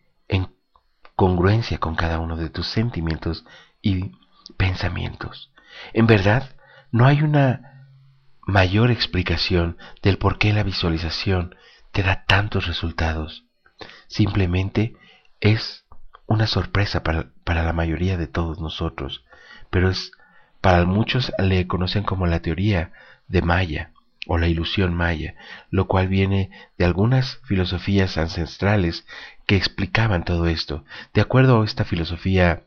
congruencia 1.21 1.77
con 1.77 1.97
cada 1.97 2.19
uno 2.19 2.39
de 2.39 2.49
tus 2.49 2.67
sentimientos 2.67 3.45
y 3.83 4.13
pensamientos. 4.57 5.53
En 5.93 6.07
verdad, 6.07 6.57
no 6.93 7.05
hay 7.07 7.21
una 7.21 7.91
mayor 8.41 8.91
explicación 8.91 9.77
del 10.03 10.17
por 10.17 10.39
qué 10.39 10.55
la 10.55 10.63
visualización 10.63 11.57
te 11.93 12.03
da 12.03 12.25
tantos 12.25 12.67
resultados. 12.67 13.45
Simplemente 14.07 14.97
es 15.41 15.85
una 16.25 16.47
sorpresa 16.47 17.03
para, 17.03 17.27
para, 17.45 17.65
la 17.65 17.75
mayoría 17.75 18.17
de 18.17 18.27
todos 18.27 18.59
nosotros, 18.59 19.23
pero 19.69 19.91
es 19.91 20.13
para 20.63 20.87
muchos 20.87 21.35
le 21.39 21.67
conocen 21.67 22.03
como 22.03 22.27
la 22.27 22.41
teoría 22.41 22.93
de 23.29 23.43
Maya 23.43 23.93
o 24.33 24.39
la 24.39 24.47
ilusión 24.47 24.95
maya, 24.95 25.35
lo 25.71 25.89
cual 25.89 26.07
viene 26.07 26.53
de 26.79 26.85
algunas 26.85 27.41
filosofías 27.49 28.17
ancestrales 28.17 29.05
que 29.45 29.57
explicaban 29.57 30.25
todo 30.25 30.47
esto. 30.47 30.85
De 31.13 31.21
acuerdo 31.21 31.61
a 31.61 31.65
esta 31.65 31.85
filosofía 31.85 32.63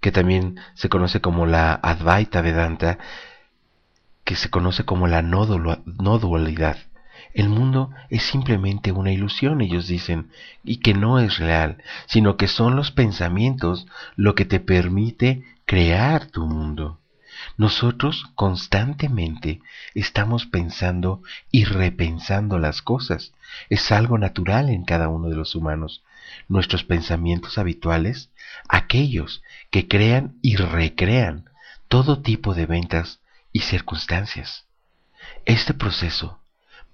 que 0.00 0.10
también 0.10 0.58
se 0.74 0.88
conoce 0.88 1.20
como 1.20 1.46
la 1.46 1.72
Advaita 1.74 2.40
Vedanta, 2.40 2.98
que 4.24 4.34
se 4.34 4.50
conoce 4.50 4.84
como 4.84 5.06
la 5.06 5.22
no, 5.22 5.46
dualidad. 5.46 6.78
El 7.32 7.48
mundo 7.48 7.92
es 8.10 8.24
simplemente 8.24 8.90
una 8.90 9.12
ilusión, 9.12 9.60
ellos 9.60 9.86
dicen, 9.86 10.32
y 10.64 10.78
que 10.78 10.94
no 10.94 11.20
es 11.20 11.38
real, 11.38 11.78
sino 12.06 12.36
que 12.36 12.48
son 12.48 12.74
los 12.74 12.90
pensamientos 12.90 13.86
lo 14.16 14.34
que 14.34 14.46
te 14.46 14.58
permite 14.58 15.44
crear 15.64 16.26
tu 16.26 16.44
mundo. 16.44 16.98
Nosotros 17.56 18.26
constantemente 18.34 19.60
estamos 19.94 20.46
pensando 20.46 21.22
y 21.50 21.64
repensando 21.64 22.58
las 22.58 22.82
cosas. 22.82 23.32
Es 23.70 23.92
algo 23.92 24.18
natural 24.18 24.68
en 24.70 24.84
cada 24.84 25.08
uno 25.08 25.28
de 25.28 25.36
los 25.36 25.54
humanos. 25.54 26.02
Nuestros 26.48 26.84
pensamientos 26.84 27.58
habituales, 27.58 28.30
aquellos 28.68 29.42
que 29.70 29.88
crean 29.88 30.36
y 30.42 30.56
recrean 30.56 31.50
todo 31.88 32.22
tipo 32.22 32.54
de 32.54 32.66
ventas 32.66 33.20
y 33.52 33.60
circunstancias. 33.60 34.66
Este 35.44 35.74
proceso 35.74 36.40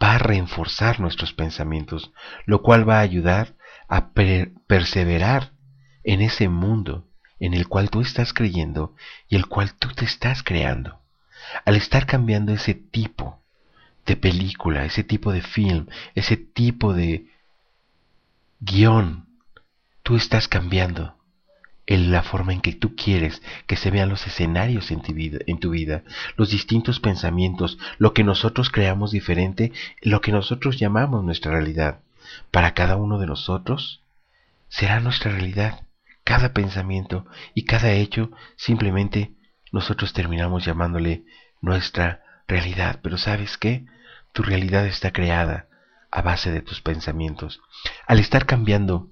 va 0.03 0.15
a 0.15 0.19
reforzar 0.19 1.01
nuestros 1.01 1.33
pensamientos, 1.33 2.13
lo 2.47 2.63
cual 2.63 2.89
va 2.89 2.99
a 2.99 3.03
ayudar 3.03 3.55
a 3.89 4.11
perseverar 4.67 5.53
en 6.05 6.21
ese 6.23 6.49
mundo 6.49 7.07
en 7.41 7.55
el 7.55 7.67
cual 7.67 7.91
tú 7.91 8.03
estás 8.03 8.33
creyendo 8.33 8.95
y 9.29 9.37
el 9.37 9.47
cual 9.47 9.75
tú 9.75 9.89
te 9.89 10.05
estás 10.05 10.43
creando. 10.43 11.01
Al 11.65 11.75
estar 11.75 12.07
cambiando 12.07 12.53
ese 12.53 12.75
tipo 12.75 13.41
de 14.07 14.17
película, 14.17 14.85
ese 14.85 15.03
tipo 15.03 15.33
de 15.33 15.41
film, 15.41 15.87
ese 16.15 16.37
tipo 16.37 16.93
de 16.93 17.27
guion, 18.61 19.27
tú 20.03 20.17
estás 20.17 20.49
cambiando 20.49 21.17
en 21.87 22.13
la 22.13 22.23
forma 22.23 22.53
en 22.53 22.61
que 22.61 22.73
tú 22.73 22.95
quieres 22.95 23.43
que 23.67 23.77
se 23.77 23.91
vean 23.91 24.11
los 24.11 24.27
escenarios 24.27 24.91
en 24.91 25.01
tu, 25.01 25.13
vida, 25.13 25.39
en 25.47 25.59
tu 25.59 25.71
vida, 25.71 26.05
los 26.37 26.51
distintos 26.51 27.01
pensamientos, 27.01 27.79
lo 27.99 28.13
que 28.13 28.23
nosotros 28.23 28.71
creamos 28.71 29.11
diferente, 29.11 29.73
lo 30.03 30.21
que 30.21 30.31
nosotros 30.31 30.79
llamamos 30.79 31.25
nuestra 31.25 31.53
realidad. 31.53 32.01
Para 32.51 32.75
cada 32.75 32.97
uno 32.97 33.19
de 33.19 33.27
nosotros 33.27 34.03
será 34.69 35.01
nuestra 35.01 35.33
realidad 35.33 35.81
cada 36.25 36.53
pensamiento 36.53 37.27
y 37.55 37.65
cada 37.65 37.93
hecho 37.93 38.31
simplemente 38.57 39.33
nosotros 39.73 40.13
terminamos 40.13 40.65
llamándole 40.65 41.25
nuestra 41.61 42.23
realidad. 42.47 43.01
Pero 43.03 43.19
¿sabes 43.19 43.57
qué? 43.57 43.87
Tu 44.33 44.43
realidad 44.43 44.87
está 44.87 45.13
creada 45.13 45.67
a 46.11 46.23
base 46.23 46.51
de 46.51 46.63
tus 46.63 46.81
pensamientos. 46.81 47.61
Al 48.07 48.19
estar 48.19 48.47
cambiando 48.47 49.09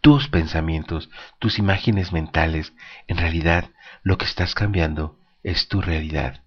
tus 0.00 0.28
pensamientos, 0.28 1.10
tus 1.38 1.58
imágenes 1.58 2.12
mentales, 2.12 2.72
en 3.08 3.16
realidad 3.18 3.70
lo 4.02 4.18
que 4.18 4.24
estás 4.24 4.54
cambiando 4.54 5.18
es 5.42 5.68
tu 5.68 5.80
realidad. 5.80 6.42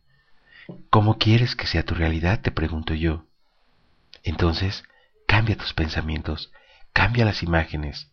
¿Cómo 0.89 1.17
quieres 1.17 1.55
que 1.55 1.67
sea 1.67 1.83
tu 1.83 1.95
realidad? 1.95 2.41
Te 2.41 2.51
pregunto 2.51 2.93
yo. 2.93 3.25
Entonces, 4.23 4.83
cambia 5.27 5.57
tus 5.57 5.73
pensamientos, 5.73 6.51
cambia 6.93 7.25
las 7.25 7.43
imágenes, 7.43 8.11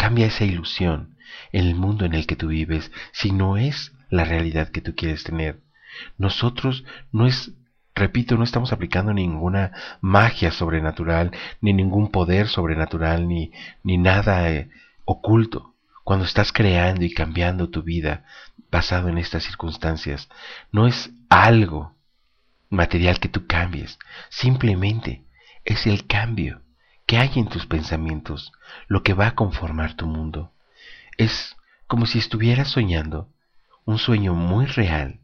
Cambia 0.00 0.28
esa 0.28 0.46
ilusión 0.46 1.18
el 1.52 1.74
mundo 1.74 2.06
en 2.06 2.14
el 2.14 2.26
que 2.26 2.34
tú 2.34 2.48
vives 2.48 2.90
si 3.12 3.32
no 3.32 3.58
es 3.58 3.92
la 4.08 4.24
realidad 4.24 4.70
que 4.70 4.80
tú 4.80 4.94
quieres 4.96 5.24
tener. 5.24 5.60
Nosotros 6.16 6.84
no 7.12 7.26
es, 7.26 7.52
repito, 7.94 8.38
no 8.38 8.44
estamos 8.44 8.72
aplicando 8.72 9.12
ninguna 9.12 9.72
magia 10.00 10.52
sobrenatural, 10.52 11.32
ni 11.60 11.74
ningún 11.74 12.10
poder 12.10 12.48
sobrenatural, 12.48 13.28
ni, 13.28 13.52
ni 13.82 13.98
nada 13.98 14.50
eh, 14.50 14.70
oculto. 15.04 15.74
Cuando 16.02 16.24
estás 16.24 16.50
creando 16.50 17.04
y 17.04 17.12
cambiando 17.12 17.68
tu 17.68 17.82
vida 17.82 18.24
basado 18.70 19.10
en 19.10 19.18
estas 19.18 19.44
circunstancias, 19.44 20.30
no 20.72 20.86
es 20.86 21.10
algo 21.28 21.94
material 22.70 23.20
que 23.20 23.28
tú 23.28 23.46
cambies, 23.46 23.98
simplemente 24.30 25.24
es 25.66 25.86
el 25.86 26.06
cambio 26.06 26.62
¿Qué 27.10 27.18
hay 27.18 27.32
en 27.34 27.48
tus 27.48 27.66
pensamientos, 27.66 28.52
lo 28.86 29.02
que 29.02 29.14
va 29.14 29.26
a 29.26 29.34
conformar 29.34 29.94
tu 29.94 30.06
mundo. 30.06 30.52
Es 31.16 31.56
como 31.88 32.06
si 32.06 32.20
estuvieras 32.20 32.68
soñando 32.68 33.28
un 33.84 33.98
sueño 33.98 34.32
muy 34.34 34.66
real 34.66 35.18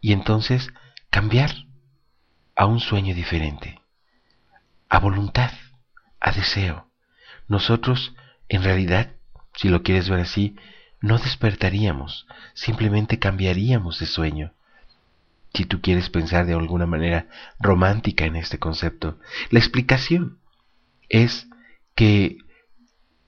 y 0.00 0.14
entonces 0.14 0.70
cambiar 1.10 1.50
a 2.56 2.64
un 2.64 2.80
sueño 2.80 3.14
diferente, 3.14 3.78
a 4.88 5.00
voluntad, 5.00 5.52
a 6.18 6.32
deseo. 6.32 6.88
Nosotros, 7.46 8.14
en 8.48 8.62
realidad, 8.62 9.12
si 9.54 9.68
lo 9.68 9.82
quieres 9.82 10.08
ver 10.08 10.20
así, 10.20 10.56
no 11.02 11.18
despertaríamos, 11.18 12.26
simplemente 12.54 13.18
cambiaríamos 13.18 13.98
de 13.98 14.06
sueño. 14.06 14.54
Si 15.52 15.66
tú 15.66 15.82
quieres 15.82 16.08
pensar 16.08 16.46
de 16.46 16.54
alguna 16.54 16.86
manera 16.86 17.26
romántica 17.60 18.24
en 18.24 18.36
este 18.36 18.58
concepto, 18.58 19.18
la 19.50 19.58
explicación 19.58 20.38
es 21.08 21.48
que 21.94 22.38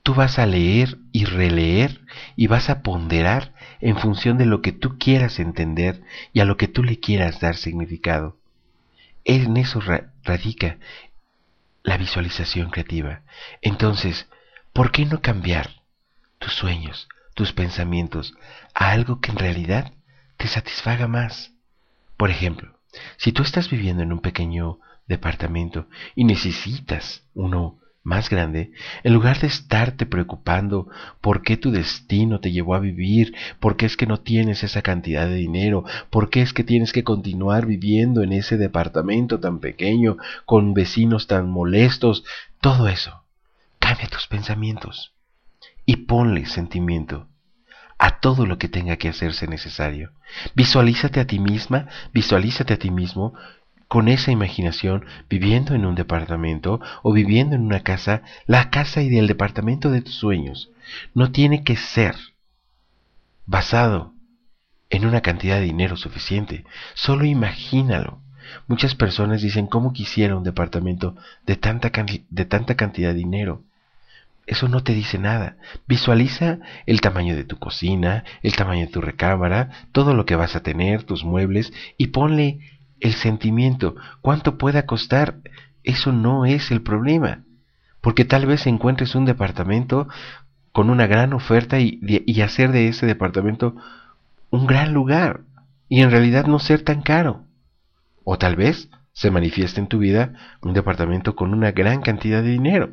tú 0.03 0.13
vas 0.13 0.39
a 0.39 0.45
leer 0.45 0.97
y 1.11 1.25
releer 1.25 2.01
y 2.35 2.47
vas 2.47 2.69
a 2.69 2.81
ponderar 2.81 3.53
en 3.79 3.97
función 3.97 4.37
de 4.37 4.45
lo 4.45 4.61
que 4.61 4.71
tú 4.71 4.97
quieras 4.97 5.39
entender 5.39 6.01
y 6.33 6.39
a 6.39 6.45
lo 6.45 6.57
que 6.57 6.67
tú 6.67 6.83
le 6.83 6.99
quieras 6.99 7.39
dar 7.39 7.55
significado. 7.55 8.37
En 9.23 9.57
eso 9.57 9.79
radica 10.23 10.77
la 11.83 11.97
visualización 11.97 12.69
creativa. 12.69 13.21
Entonces, 13.61 14.27
¿por 14.73 14.91
qué 14.91 15.05
no 15.05 15.21
cambiar 15.21 15.81
tus 16.39 16.53
sueños, 16.53 17.07
tus 17.35 17.53
pensamientos 17.53 18.35
a 18.73 18.91
algo 18.91 19.19
que 19.19 19.31
en 19.31 19.37
realidad 19.37 19.93
te 20.37 20.47
satisfaga 20.47 21.07
más? 21.07 21.53
Por 22.17 22.29
ejemplo, 22.29 22.79
si 23.17 23.31
tú 23.31 23.43
estás 23.43 23.69
viviendo 23.69 24.03
en 24.03 24.11
un 24.11 24.19
pequeño 24.19 24.79
departamento 25.07 25.87
y 26.15 26.23
necesitas 26.23 27.23
uno 27.33 27.81
más 28.03 28.29
grande, 28.29 28.71
en 29.03 29.13
lugar 29.13 29.39
de 29.39 29.47
estarte 29.47 30.05
preocupando 30.07 30.87
por 31.21 31.43
qué 31.43 31.55
tu 31.55 31.71
destino 31.71 32.39
te 32.39 32.51
llevó 32.51 32.73
a 32.73 32.79
vivir, 32.79 33.35
por 33.59 33.77
qué 33.77 33.85
es 33.85 33.95
que 33.95 34.07
no 34.07 34.17
tienes 34.17 34.63
esa 34.63 34.81
cantidad 34.81 35.27
de 35.27 35.35
dinero, 35.35 35.85
por 36.09 36.29
qué 36.29 36.41
es 36.41 36.51
que 36.53 36.63
tienes 36.63 36.93
que 36.93 37.03
continuar 37.03 37.67
viviendo 37.67 38.23
en 38.23 38.33
ese 38.33 38.57
departamento 38.57 39.39
tan 39.39 39.59
pequeño, 39.59 40.17
con 40.45 40.73
vecinos 40.73 41.27
tan 41.27 41.49
molestos, 41.49 42.23
todo 42.59 42.87
eso, 42.87 43.23
cambia 43.77 44.07
tus 44.07 44.25
pensamientos 44.27 45.13
y 45.85 45.97
ponle 45.97 46.47
sentimiento 46.47 47.27
a 47.99 48.19
todo 48.19 48.47
lo 48.47 48.57
que 48.57 48.67
tenga 48.67 48.97
que 48.97 49.09
hacerse 49.09 49.45
necesario. 49.45 50.11
Visualízate 50.55 51.19
a 51.19 51.27
ti 51.27 51.37
misma, 51.37 51.87
visualízate 52.13 52.73
a 52.73 52.77
ti 52.77 52.89
mismo 52.89 53.35
con 53.91 54.07
esa 54.07 54.31
imaginación 54.31 55.03
viviendo 55.29 55.75
en 55.75 55.85
un 55.85 55.95
departamento 55.95 56.79
o 57.03 57.11
viviendo 57.11 57.57
en 57.57 57.63
una 57.63 57.81
casa, 57.81 58.21
la 58.45 58.69
casa 58.69 59.01
y 59.01 59.17
el 59.17 59.27
departamento 59.27 59.91
de 59.91 60.01
tus 60.01 60.15
sueños. 60.15 60.69
No 61.13 61.33
tiene 61.33 61.65
que 61.65 61.75
ser 61.75 62.15
basado 63.45 64.13
en 64.89 65.05
una 65.05 65.19
cantidad 65.19 65.57
de 65.57 65.63
dinero 65.63 65.97
suficiente. 65.97 66.63
Solo 66.93 67.25
imagínalo. 67.25 68.21
Muchas 68.65 68.95
personas 68.95 69.41
dicen 69.41 69.67
cómo 69.67 69.91
quisiera 69.91 70.37
un 70.37 70.45
departamento 70.45 71.17
de 71.45 71.57
tanta, 71.57 71.91
de 72.29 72.45
tanta 72.45 72.75
cantidad 72.75 73.09
de 73.09 73.15
dinero. 73.15 73.61
Eso 74.47 74.69
no 74.69 74.83
te 74.83 74.93
dice 74.93 75.17
nada. 75.17 75.57
Visualiza 75.85 76.59
el 76.85 77.01
tamaño 77.01 77.35
de 77.35 77.43
tu 77.43 77.59
cocina, 77.59 78.23
el 78.41 78.55
tamaño 78.55 78.85
de 78.85 78.91
tu 78.93 79.01
recámara, 79.01 79.69
todo 79.91 80.13
lo 80.13 80.25
que 80.25 80.37
vas 80.37 80.55
a 80.55 80.63
tener, 80.63 81.03
tus 81.03 81.25
muebles, 81.25 81.73
y 81.97 82.07
ponle 82.07 82.61
el 83.01 83.13
sentimiento, 83.13 83.95
cuánto 84.21 84.57
pueda 84.57 84.85
costar, 84.85 85.35
eso 85.83 86.11
no 86.11 86.45
es 86.45 86.71
el 86.71 86.81
problema. 86.81 87.43
Porque 87.99 88.25
tal 88.25 88.45
vez 88.45 88.65
encuentres 88.67 89.15
un 89.15 89.25
departamento 89.25 90.07
con 90.71 90.89
una 90.89 91.07
gran 91.07 91.33
oferta 91.33 91.79
y, 91.79 91.99
y 92.01 92.41
hacer 92.41 92.71
de 92.71 92.87
ese 92.87 93.05
departamento 93.05 93.75
un 94.49 94.65
gran 94.67 94.93
lugar 94.93 95.41
y 95.89 96.01
en 96.01 96.11
realidad 96.11 96.45
no 96.45 96.59
ser 96.59 96.83
tan 96.83 97.01
caro. 97.01 97.43
O 98.23 98.37
tal 98.37 98.55
vez 98.55 98.89
se 99.13 99.31
manifieste 99.31 99.81
en 99.81 99.87
tu 99.87 99.99
vida 99.99 100.33
un 100.61 100.73
departamento 100.73 101.35
con 101.35 101.53
una 101.53 101.71
gran 101.71 102.01
cantidad 102.01 102.41
de 102.41 102.49
dinero. 102.49 102.91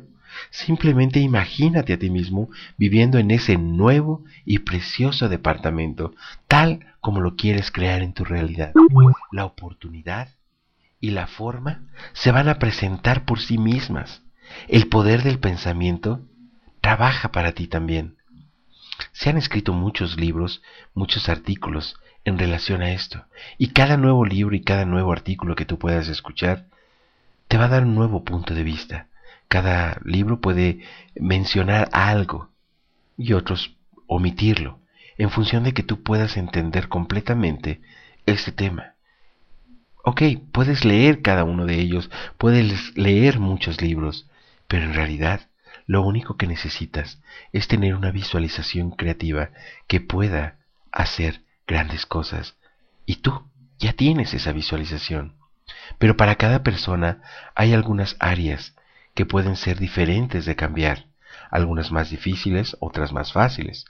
Simplemente 0.51 1.19
imagínate 1.19 1.93
a 1.93 1.99
ti 1.99 2.09
mismo 2.09 2.49
viviendo 2.77 3.17
en 3.17 3.31
ese 3.31 3.57
nuevo 3.57 4.23
y 4.45 4.59
precioso 4.59 5.29
departamento, 5.29 6.13
tal 6.47 6.85
como 7.01 7.21
lo 7.21 7.35
quieres 7.35 7.71
crear 7.71 8.01
en 8.01 8.13
tu 8.13 8.25
realidad. 8.25 8.73
La 9.31 9.45
oportunidad 9.45 10.29
y 10.99 11.11
la 11.11 11.27
forma 11.27 11.83
se 12.13 12.31
van 12.31 12.49
a 12.49 12.59
presentar 12.59 13.25
por 13.25 13.39
sí 13.39 13.57
mismas. 13.57 14.21
El 14.67 14.87
poder 14.87 15.23
del 15.23 15.39
pensamiento 15.39 16.21
trabaja 16.81 17.31
para 17.31 17.53
ti 17.53 17.67
también. 17.67 18.17
Se 19.11 19.29
han 19.29 19.37
escrito 19.37 19.73
muchos 19.73 20.17
libros, 20.19 20.61
muchos 20.93 21.29
artículos 21.29 21.95
en 22.25 22.37
relación 22.37 22.81
a 22.81 22.91
esto, 22.91 23.25
y 23.57 23.69
cada 23.69 23.95
nuevo 23.97 24.25
libro 24.25 24.55
y 24.55 24.61
cada 24.61 24.85
nuevo 24.85 25.11
artículo 25.11 25.55
que 25.55 25.65
tú 25.65 25.79
puedas 25.79 26.09
escuchar 26.09 26.65
te 27.47 27.57
va 27.57 27.65
a 27.65 27.69
dar 27.69 27.83
un 27.83 27.95
nuevo 27.95 28.23
punto 28.23 28.53
de 28.53 28.63
vista. 28.63 29.07
Cada 29.49 29.99
libro 30.05 30.39
puede 30.39 30.79
mencionar 31.15 31.89
algo 31.91 32.51
y 33.17 33.33
otros 33.33 33.75
omitirlo, 34.07 34.79
en 35.17 35.31
función 35.31 35.63
de 35.63 35.73
que 35.73 35.83
tú 35.83 36.03
puedas 36.03 36.37
entender 36.37 36.87
completamente 36.87 37.81
este 38.25 38.51
tema. 38.51 38.93
Ok, 40.03 40.21
puedes 40.51 40.85
leer 40.85 41.21
cada 41.21 41.43
uno 41.43 41.65
de 41.65 41.79
ellos, 41.79 42.09
puedes 42.37 42.95
leer 42.95 43.39
muchos 43.39 43.81
libros, 43.81 44.29
pero 44.67 44.85
en 44.85 44.93
realidad 44.93 45.49
lo 45.87 46.03
único 46.03 46.37
que 46.37 46.47
necesitas 46.47 47.19
es 47.51 47.67
tener 47.67 47.95
una 47.95 48.11
visualización 48.11 48.91
creativa 48.91 49.49
que 49.87 49.99
pueda 49.99 50.57
hacer 50.91 51.41
grandes 51.67 52.05
cosas. 52.05 52.55
Y 53.07 53.17
tú 53.17 53.49
ya 53.79 53.93
tienes 53.93 54.33
esa 54.35 54.51
visualización. 54.51 55.35
Pero 55.97 56.15
para 56.15 56.35
cada 56.35 56.61
persona 56.61 57.21
hay 57.55 57.73
algunas 57.73 58.15
áreas 58.19 58.75
que 59.19 59.25
pueden 59.25 59.57
ser 59.57 59.79
diferentes 59.79 60.45
de 60.45 60.55
cambiar, 60.55 61.07
algunas 61.51 61.91
más 61.91 62.09
difíciles, 62.09 62.77
otras 62.79 63.11
más 63.11 63.33
fáciles, 63.33 63.83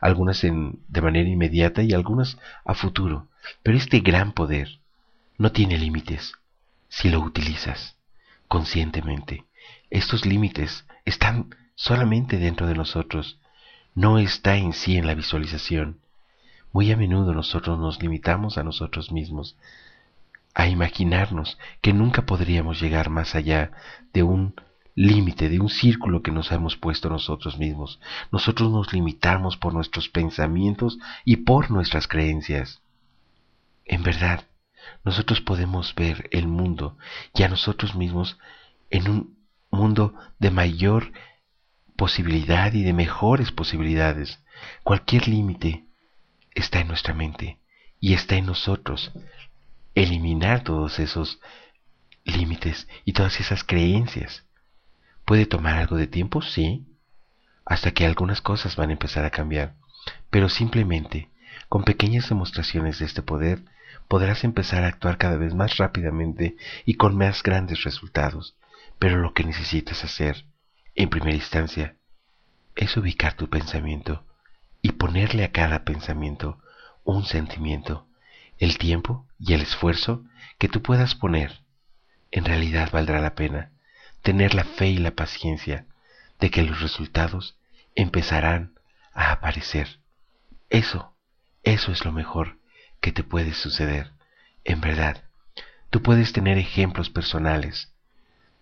algunas 0.00 0.42
en, 0.42 0.80
de 0.88 1.02
manera 1.02 1.28
inmediata 1.28 1.82
y 1.82 1.92
algunas 1.92 2.38
a 2.64 2.72
futuro. 2.72 3.28
Pero 3.62 3.76
este 3.76 4.00
gran 4.00 4.32
poder 4.32 4.80
no 5.36 5.52
tiene 5.52 5.76
límites 5.76 6.32
si 6.88 7.10
lo 7.10 7.20
utilizas 7.20 7.98
conscientemente. 8.48 9.44
Estos 9.90 10.24
límites 10.24 10.86
están 11.04 11.54
solamente 11.74 12.38
dentro 12.38 12.66
de 12.66 12.74
nosotros, 12.74 13.38
no 13.94 14.18
está 14.18 14.56
en 14.56 14.72
sí 14.72 14.96
en 14.96 15.06
la 15.06 15.12
visualización. 15.14 16.00
Muy 16.72 16.90
a 16.90 16.96
menudo 16.96 17.34
nosotros 17.34 17.78
nos 17.78 18.00
limitamos 18.00 18.56
a 18.56 18.64
nosotros 18.64 19.12
mismos, 19.12 19.58
a 20.54 20.68
imaginarnos 20.68 21.58
que 21.82 21.92
nunca 21.92 22.22
podríamos 22.22 22.80
llegar 22.80 23.10
más 23.10 23.34
allá 23.34 23.72
de 24.14 24.22
un 24.22 24.54
límite, 24.94 25.48
de 25.48 25.60
un 25.60 25.68
círculo 25.68 26.22
que 26.22 26.30
nos 26.30 26.50
hemos 26.52 26.76
puesto 26.76 27.08
nosotros 27.08 27.58
mismos. 27.58 28.00
Nosotros 28.32 28.70
nos 28.70 28.92
limitamos 28.92 29.56
por 29.56 29.72
nuestros 29.74 30.08
pensamientos 30.08 30.98
y 31.24 31.36
por 31.36 31.70
nuestras 31.70 32.06
creencias. 32.06 32.82
En 33.84 34.02
verdad, 34.02 34.44
nosotros 35.04 35.40
podemos 35.40 35.94
ver 35.94 36.28
el 36.32 36.46
mundo 36.46 36.96
y 37.34 37.42
a 37.42 37.48
nosotros 37.48 37.94
mismos 37.94 38.38
en 38.90 39.08
un 39.08 39.38
mundo 39.70 40.14
de 40.38 40.50
mayor 40.50 41.12
posibilidad 41.96 42.72
y 42.72 42.82
de 42.82 42.92
mejores 42.92 43.52
posibilidades. 43.52 44.42
Cualquier 44.82 45.28
límite 45.28 45.84
está 46.54 46.80
en 46.80 46.88
nuestra 46.88 47.14
mente 47.14 47.58
y 48.00 48.14
está 48.14 48.36
en 48.36 48.46
nosotros. 48.46 49.12
Eliminar 49.94 50.62
todos 50.64 50.98
esos 50.98 51.40
límites 52.24 52.88
y 53.04 53.12
todas 53.12 53.40
esas 53.40 53.64
creencias. 53.64 54.44
¿Puede 55.30 55.46
tomar 55.46 55.76
algo 55.76 55.96
de 55.96 56.08
tiempo? 56.08 56.42
Sí. 56.42 56.84
Hasta 57.64 57.92
que 57.92 58.04
algunas 58.04 58.40
cosas 58.40 58.74
van 58.74 58.90
a 58.90 58.94
empezar 58.94 59.24
a 59.24 59.30
cambiar. 59.30 59.76
Pero 60.28 60.48
simplemente, 60.48 61.28
con 61.68 61.84
pequeñas 61.84 62.28
demostraciones 62.28 62.98
de 62.98 63.04
este 63.04 63.22
poder, 63.22 63.62
podrás 64.08 64.42
empezar 64.42 64.82
a 64.82 64.88
actuar 64.88 65.18
cada 65.18 65.36
vez 65.36 65.54
más 65.54 65.76
rápidamente 65.76 66.56
y 66.84 66.94
con 66.94 67.16
más 67.16 67.44
grandes 67.44 67.84
resultados. 67.84 68.56
Pero 68.98 69.18
lo 69.18 69.32
que 69.32 69.44
necesitas 69.44 70.02
hacer, 70.02 70.46
en 70.96 71.10
primera 71.10 71.36
instancia, 71.36 71.94
es 72.74 72.96
ubicar 72.96 73.34
tu 73.34 73.48
pensamiento 73.48 74.24
y 74.82 74.90
ponerle 74.90 75.44
a 75.44 75.52
cada 75.52 75.84
pensamiento 75.84 76.58
un 77.04 77.24
sentimiento. 77.24 78.04
El 78.58 78.78
tiempo 78.78 79.28
y 79.38 79.52
el 79.52 79.60
esfuerzo 79.60 80.24
que 80.58 80.68
tú 80.68 80.82
puedas 80.82 81.14
poner, 81.14 81.60
en 82.32 82.44
realidad 82.44 82.90
valdrá 82.90 83.20
la 83.20 83.36
pena 83.36 83.70
tener 84.22 84.54
la 84.54 84.64
fe 84.64 84.88
y 84.88 84.98
la 84.98 85.12
paciencia 85.12 85.86
de 86.38 86.50
que 86.50 86.62
los 86.62 86.80
resultados 86.80 87.56
empezarán 87.94 88.78
a 89.12 89.32
aparecer. 89.32 90.00
Eso, 90.68 91.14
eso 91.62 91.92
es 91.92 92.04
lo 92.04 92.12
mejor 92.12 92.58
que 93.00 93.12
te 93.12 93.24
puede 93.24 93.54
suceder. 93.54 94.12
En 94.64 94.80
verdad, 94.80 95.24
tú 95.90 96.02
puedes 96.02 96.32
tener 96.32 96.58
ejemplos 96.58 97.10
personales 97.10 97.92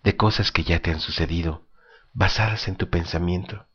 de 0.03 0.15
cosas 0.15 0.51
que 0.51 0.63
ya 0.63 0.79
te 0.79 0.91
han 0.91 0.99
sucedido, 0.99 1.67
basadas 2.13 2.67
en 2.67 2.75
tu 2.75 2.89
pensamiento. 2.89 3.67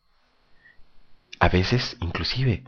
A 1.38 1.48
veces, 1.48 1.96
inclusive, 2.00 2.64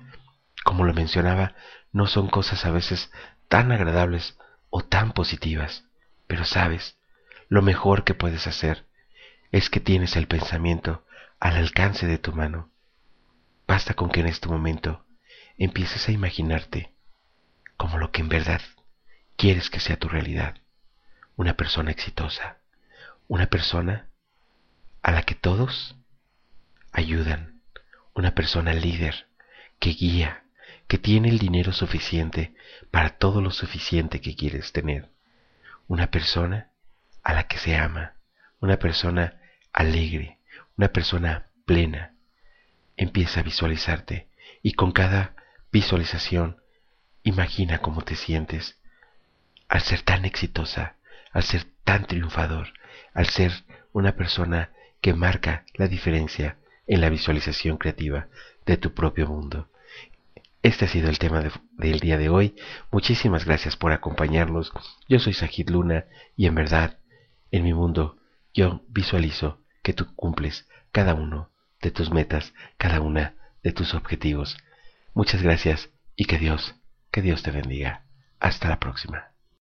como 0.65 0.85
lo 0.85 0.93
mencionaba, 0.93 1.55
no 1.93 2.07
son 2.07 2.29
cosas 2.29 2.65
a 2.65 2.71
veces 2.71 3.11
tan 3.49 3.73
agradables 3.73 4.39
o 4.71 4.83
tan 4.83 5.13
positivas, 5.13 5.85
pero 6.27 6.45
sabes, 6.45 6.99
lo 7.49 7.63
mejor 7.63 8.05
que 8.05 8.15
puedes 8.15 8.47
hacer 8.47 8.87
es 9.53 9.71
que 9.71 9.81
tienes 9.81 10.17
el 10.17 10.27
pensamiento 10.27 11.05
al 11.41 11.57
alcance 11.57 12.07
de 12.07 12.19
tu 12.19 12.33
mano. 12.33 12.71
Basta 13.67 13.95
con 13.95 14.11
que 14.11 14.21
en 14.21 14.27
este 14.27 14.49
momento 14.49 15.05
empieces 15.59 16.09
a 16.09 16.13
imaginarte 16.13 16.93
como 17.77 17.99
lo 17.99 18.11
que 18.11 18.23
en 18.23 18.29
verdad 18.29 18.61
quieres 19.37 19.71
que 19.71 19.81
sea 19.81 19.99
tu 19.99 20.09
realidad, 20.09 20.57
una 21.37 21.57
persona 21.57 21.91
exitosa, 21.91 22.59
una 23.29 23.47
persona 23.47 24.09
a 25.03 25.13
la 25.13 25.23
que 25.23 25.35
todos 25.35 25.97
ayudan, 26.93 27.61
una 28.15 28.35
persona 28.35 28.73
líder 28.73 29.29
que 29.79 29.91
guía, 29.91 30.45
que 30.89 30.99
tiene 30.99 31.29
el 31.29 31.39
dinero 31.39 31.73
suficiente 31.73 32.55
para 32.91 33.19
todo 33.19 33.41
lo 33.41 33.51
suficiente 33.51 34.21
que 34.21 34.35
quieres 34.37 34.73
tener, 34.73 35.11
una 35.87 36.11
persona 36.11 36.71
a 37.23 37.35
la 37.35 37.47
que 37.47 37.59
se 37.59 37.77
ama, 37.77 38.16
una 38.61 38.79
persona 38.79 39.41
alegre, 39.73 40.39
una 40.77 40.89
persona 40.89 41.49
plena. 41.65 42.15
Empieza 42.97 43.41
a 43.41 43.43
visualizarte 43.43 44.29
y 44.63 44.73
con 44.73 44.93
cada 44.93 45.35
visualización 45.71 46.63
imagina 47.23 47.79
cómo 47.79 48.03
te 48.03 48.17
sientes 48.17 48.81
al 49.69 49.81
ser 49.83 50.03
tan 50.03 50.25
exitosa, 50.25 50.97
al 51.33 51.43
ser 51.43 51.67
tan 51.85 52.07
triunfador, 52.07 52.69
al 53.13 53.27
ser 53.27 53.53
una 53.93 54.17
persona 54.17 54.71
que 55.01 55.13
marca 55.13 55.65
la 55.75 55.89
diferencia 55.89 56.57
en 56.87 57.01
la 57.01 57.11
visualización 57.11 57.77
creativa 57.77 58.29
de 58.65 58.77
tu 58.77 58.95
propio 58.95 59.27
mundo. 59.27 59.69
Este 60.63 60.87
ha 60.87 60.89
sido 60.89 61.09
el 61.09 61.19
tema 61.19 61.45
del 61.73 62.01
día 62.01 62.19
de 62.19 62.29
hoy. 62.29 62.57
Muchísimas 62.91 63.45
gracias 63.45 63.77
por 63.77 63.93
acompañarnos. 63.93 64.73
Yo 65.09 65.19
soy 65.19 65.33
Sajid 65.33 65.71
Luna 65.71 66.07
y 66.37 66.47
en 66.47 66.55
verdad, 66.55 66.99
en 67.53 67.63
mi 67.63 67.73
mundo, 67.73 68.17
yo 68.57 68.83
visualizo 68.89 69.63
que 69.83 69.93
tú 69.93 70.13
cumples 70.17 70.67
cada 70.91 71.15
uno 71.15 71.53
de 71.83 71.91
tus 71.91 72.11
metas, 72.11 72.55
cada 72.79 73.01
una 73.03 73.37
de 73.63 73.73
tus 73.73 73.93
objetivos. 73.95 74.57
Muchas 75.15 75.43
gracias 75.43 75.91
y 76.17 76.25
que 76.25 76.39
Dios, 76.39 76.75
que 77.13 77.21
Dios 77.21 77.43
te 77.43 77.51
bendiga. 77.51 78.07
Hasta 78.41 78.71
la 78.71 78.81
próxima. 78.81 79.36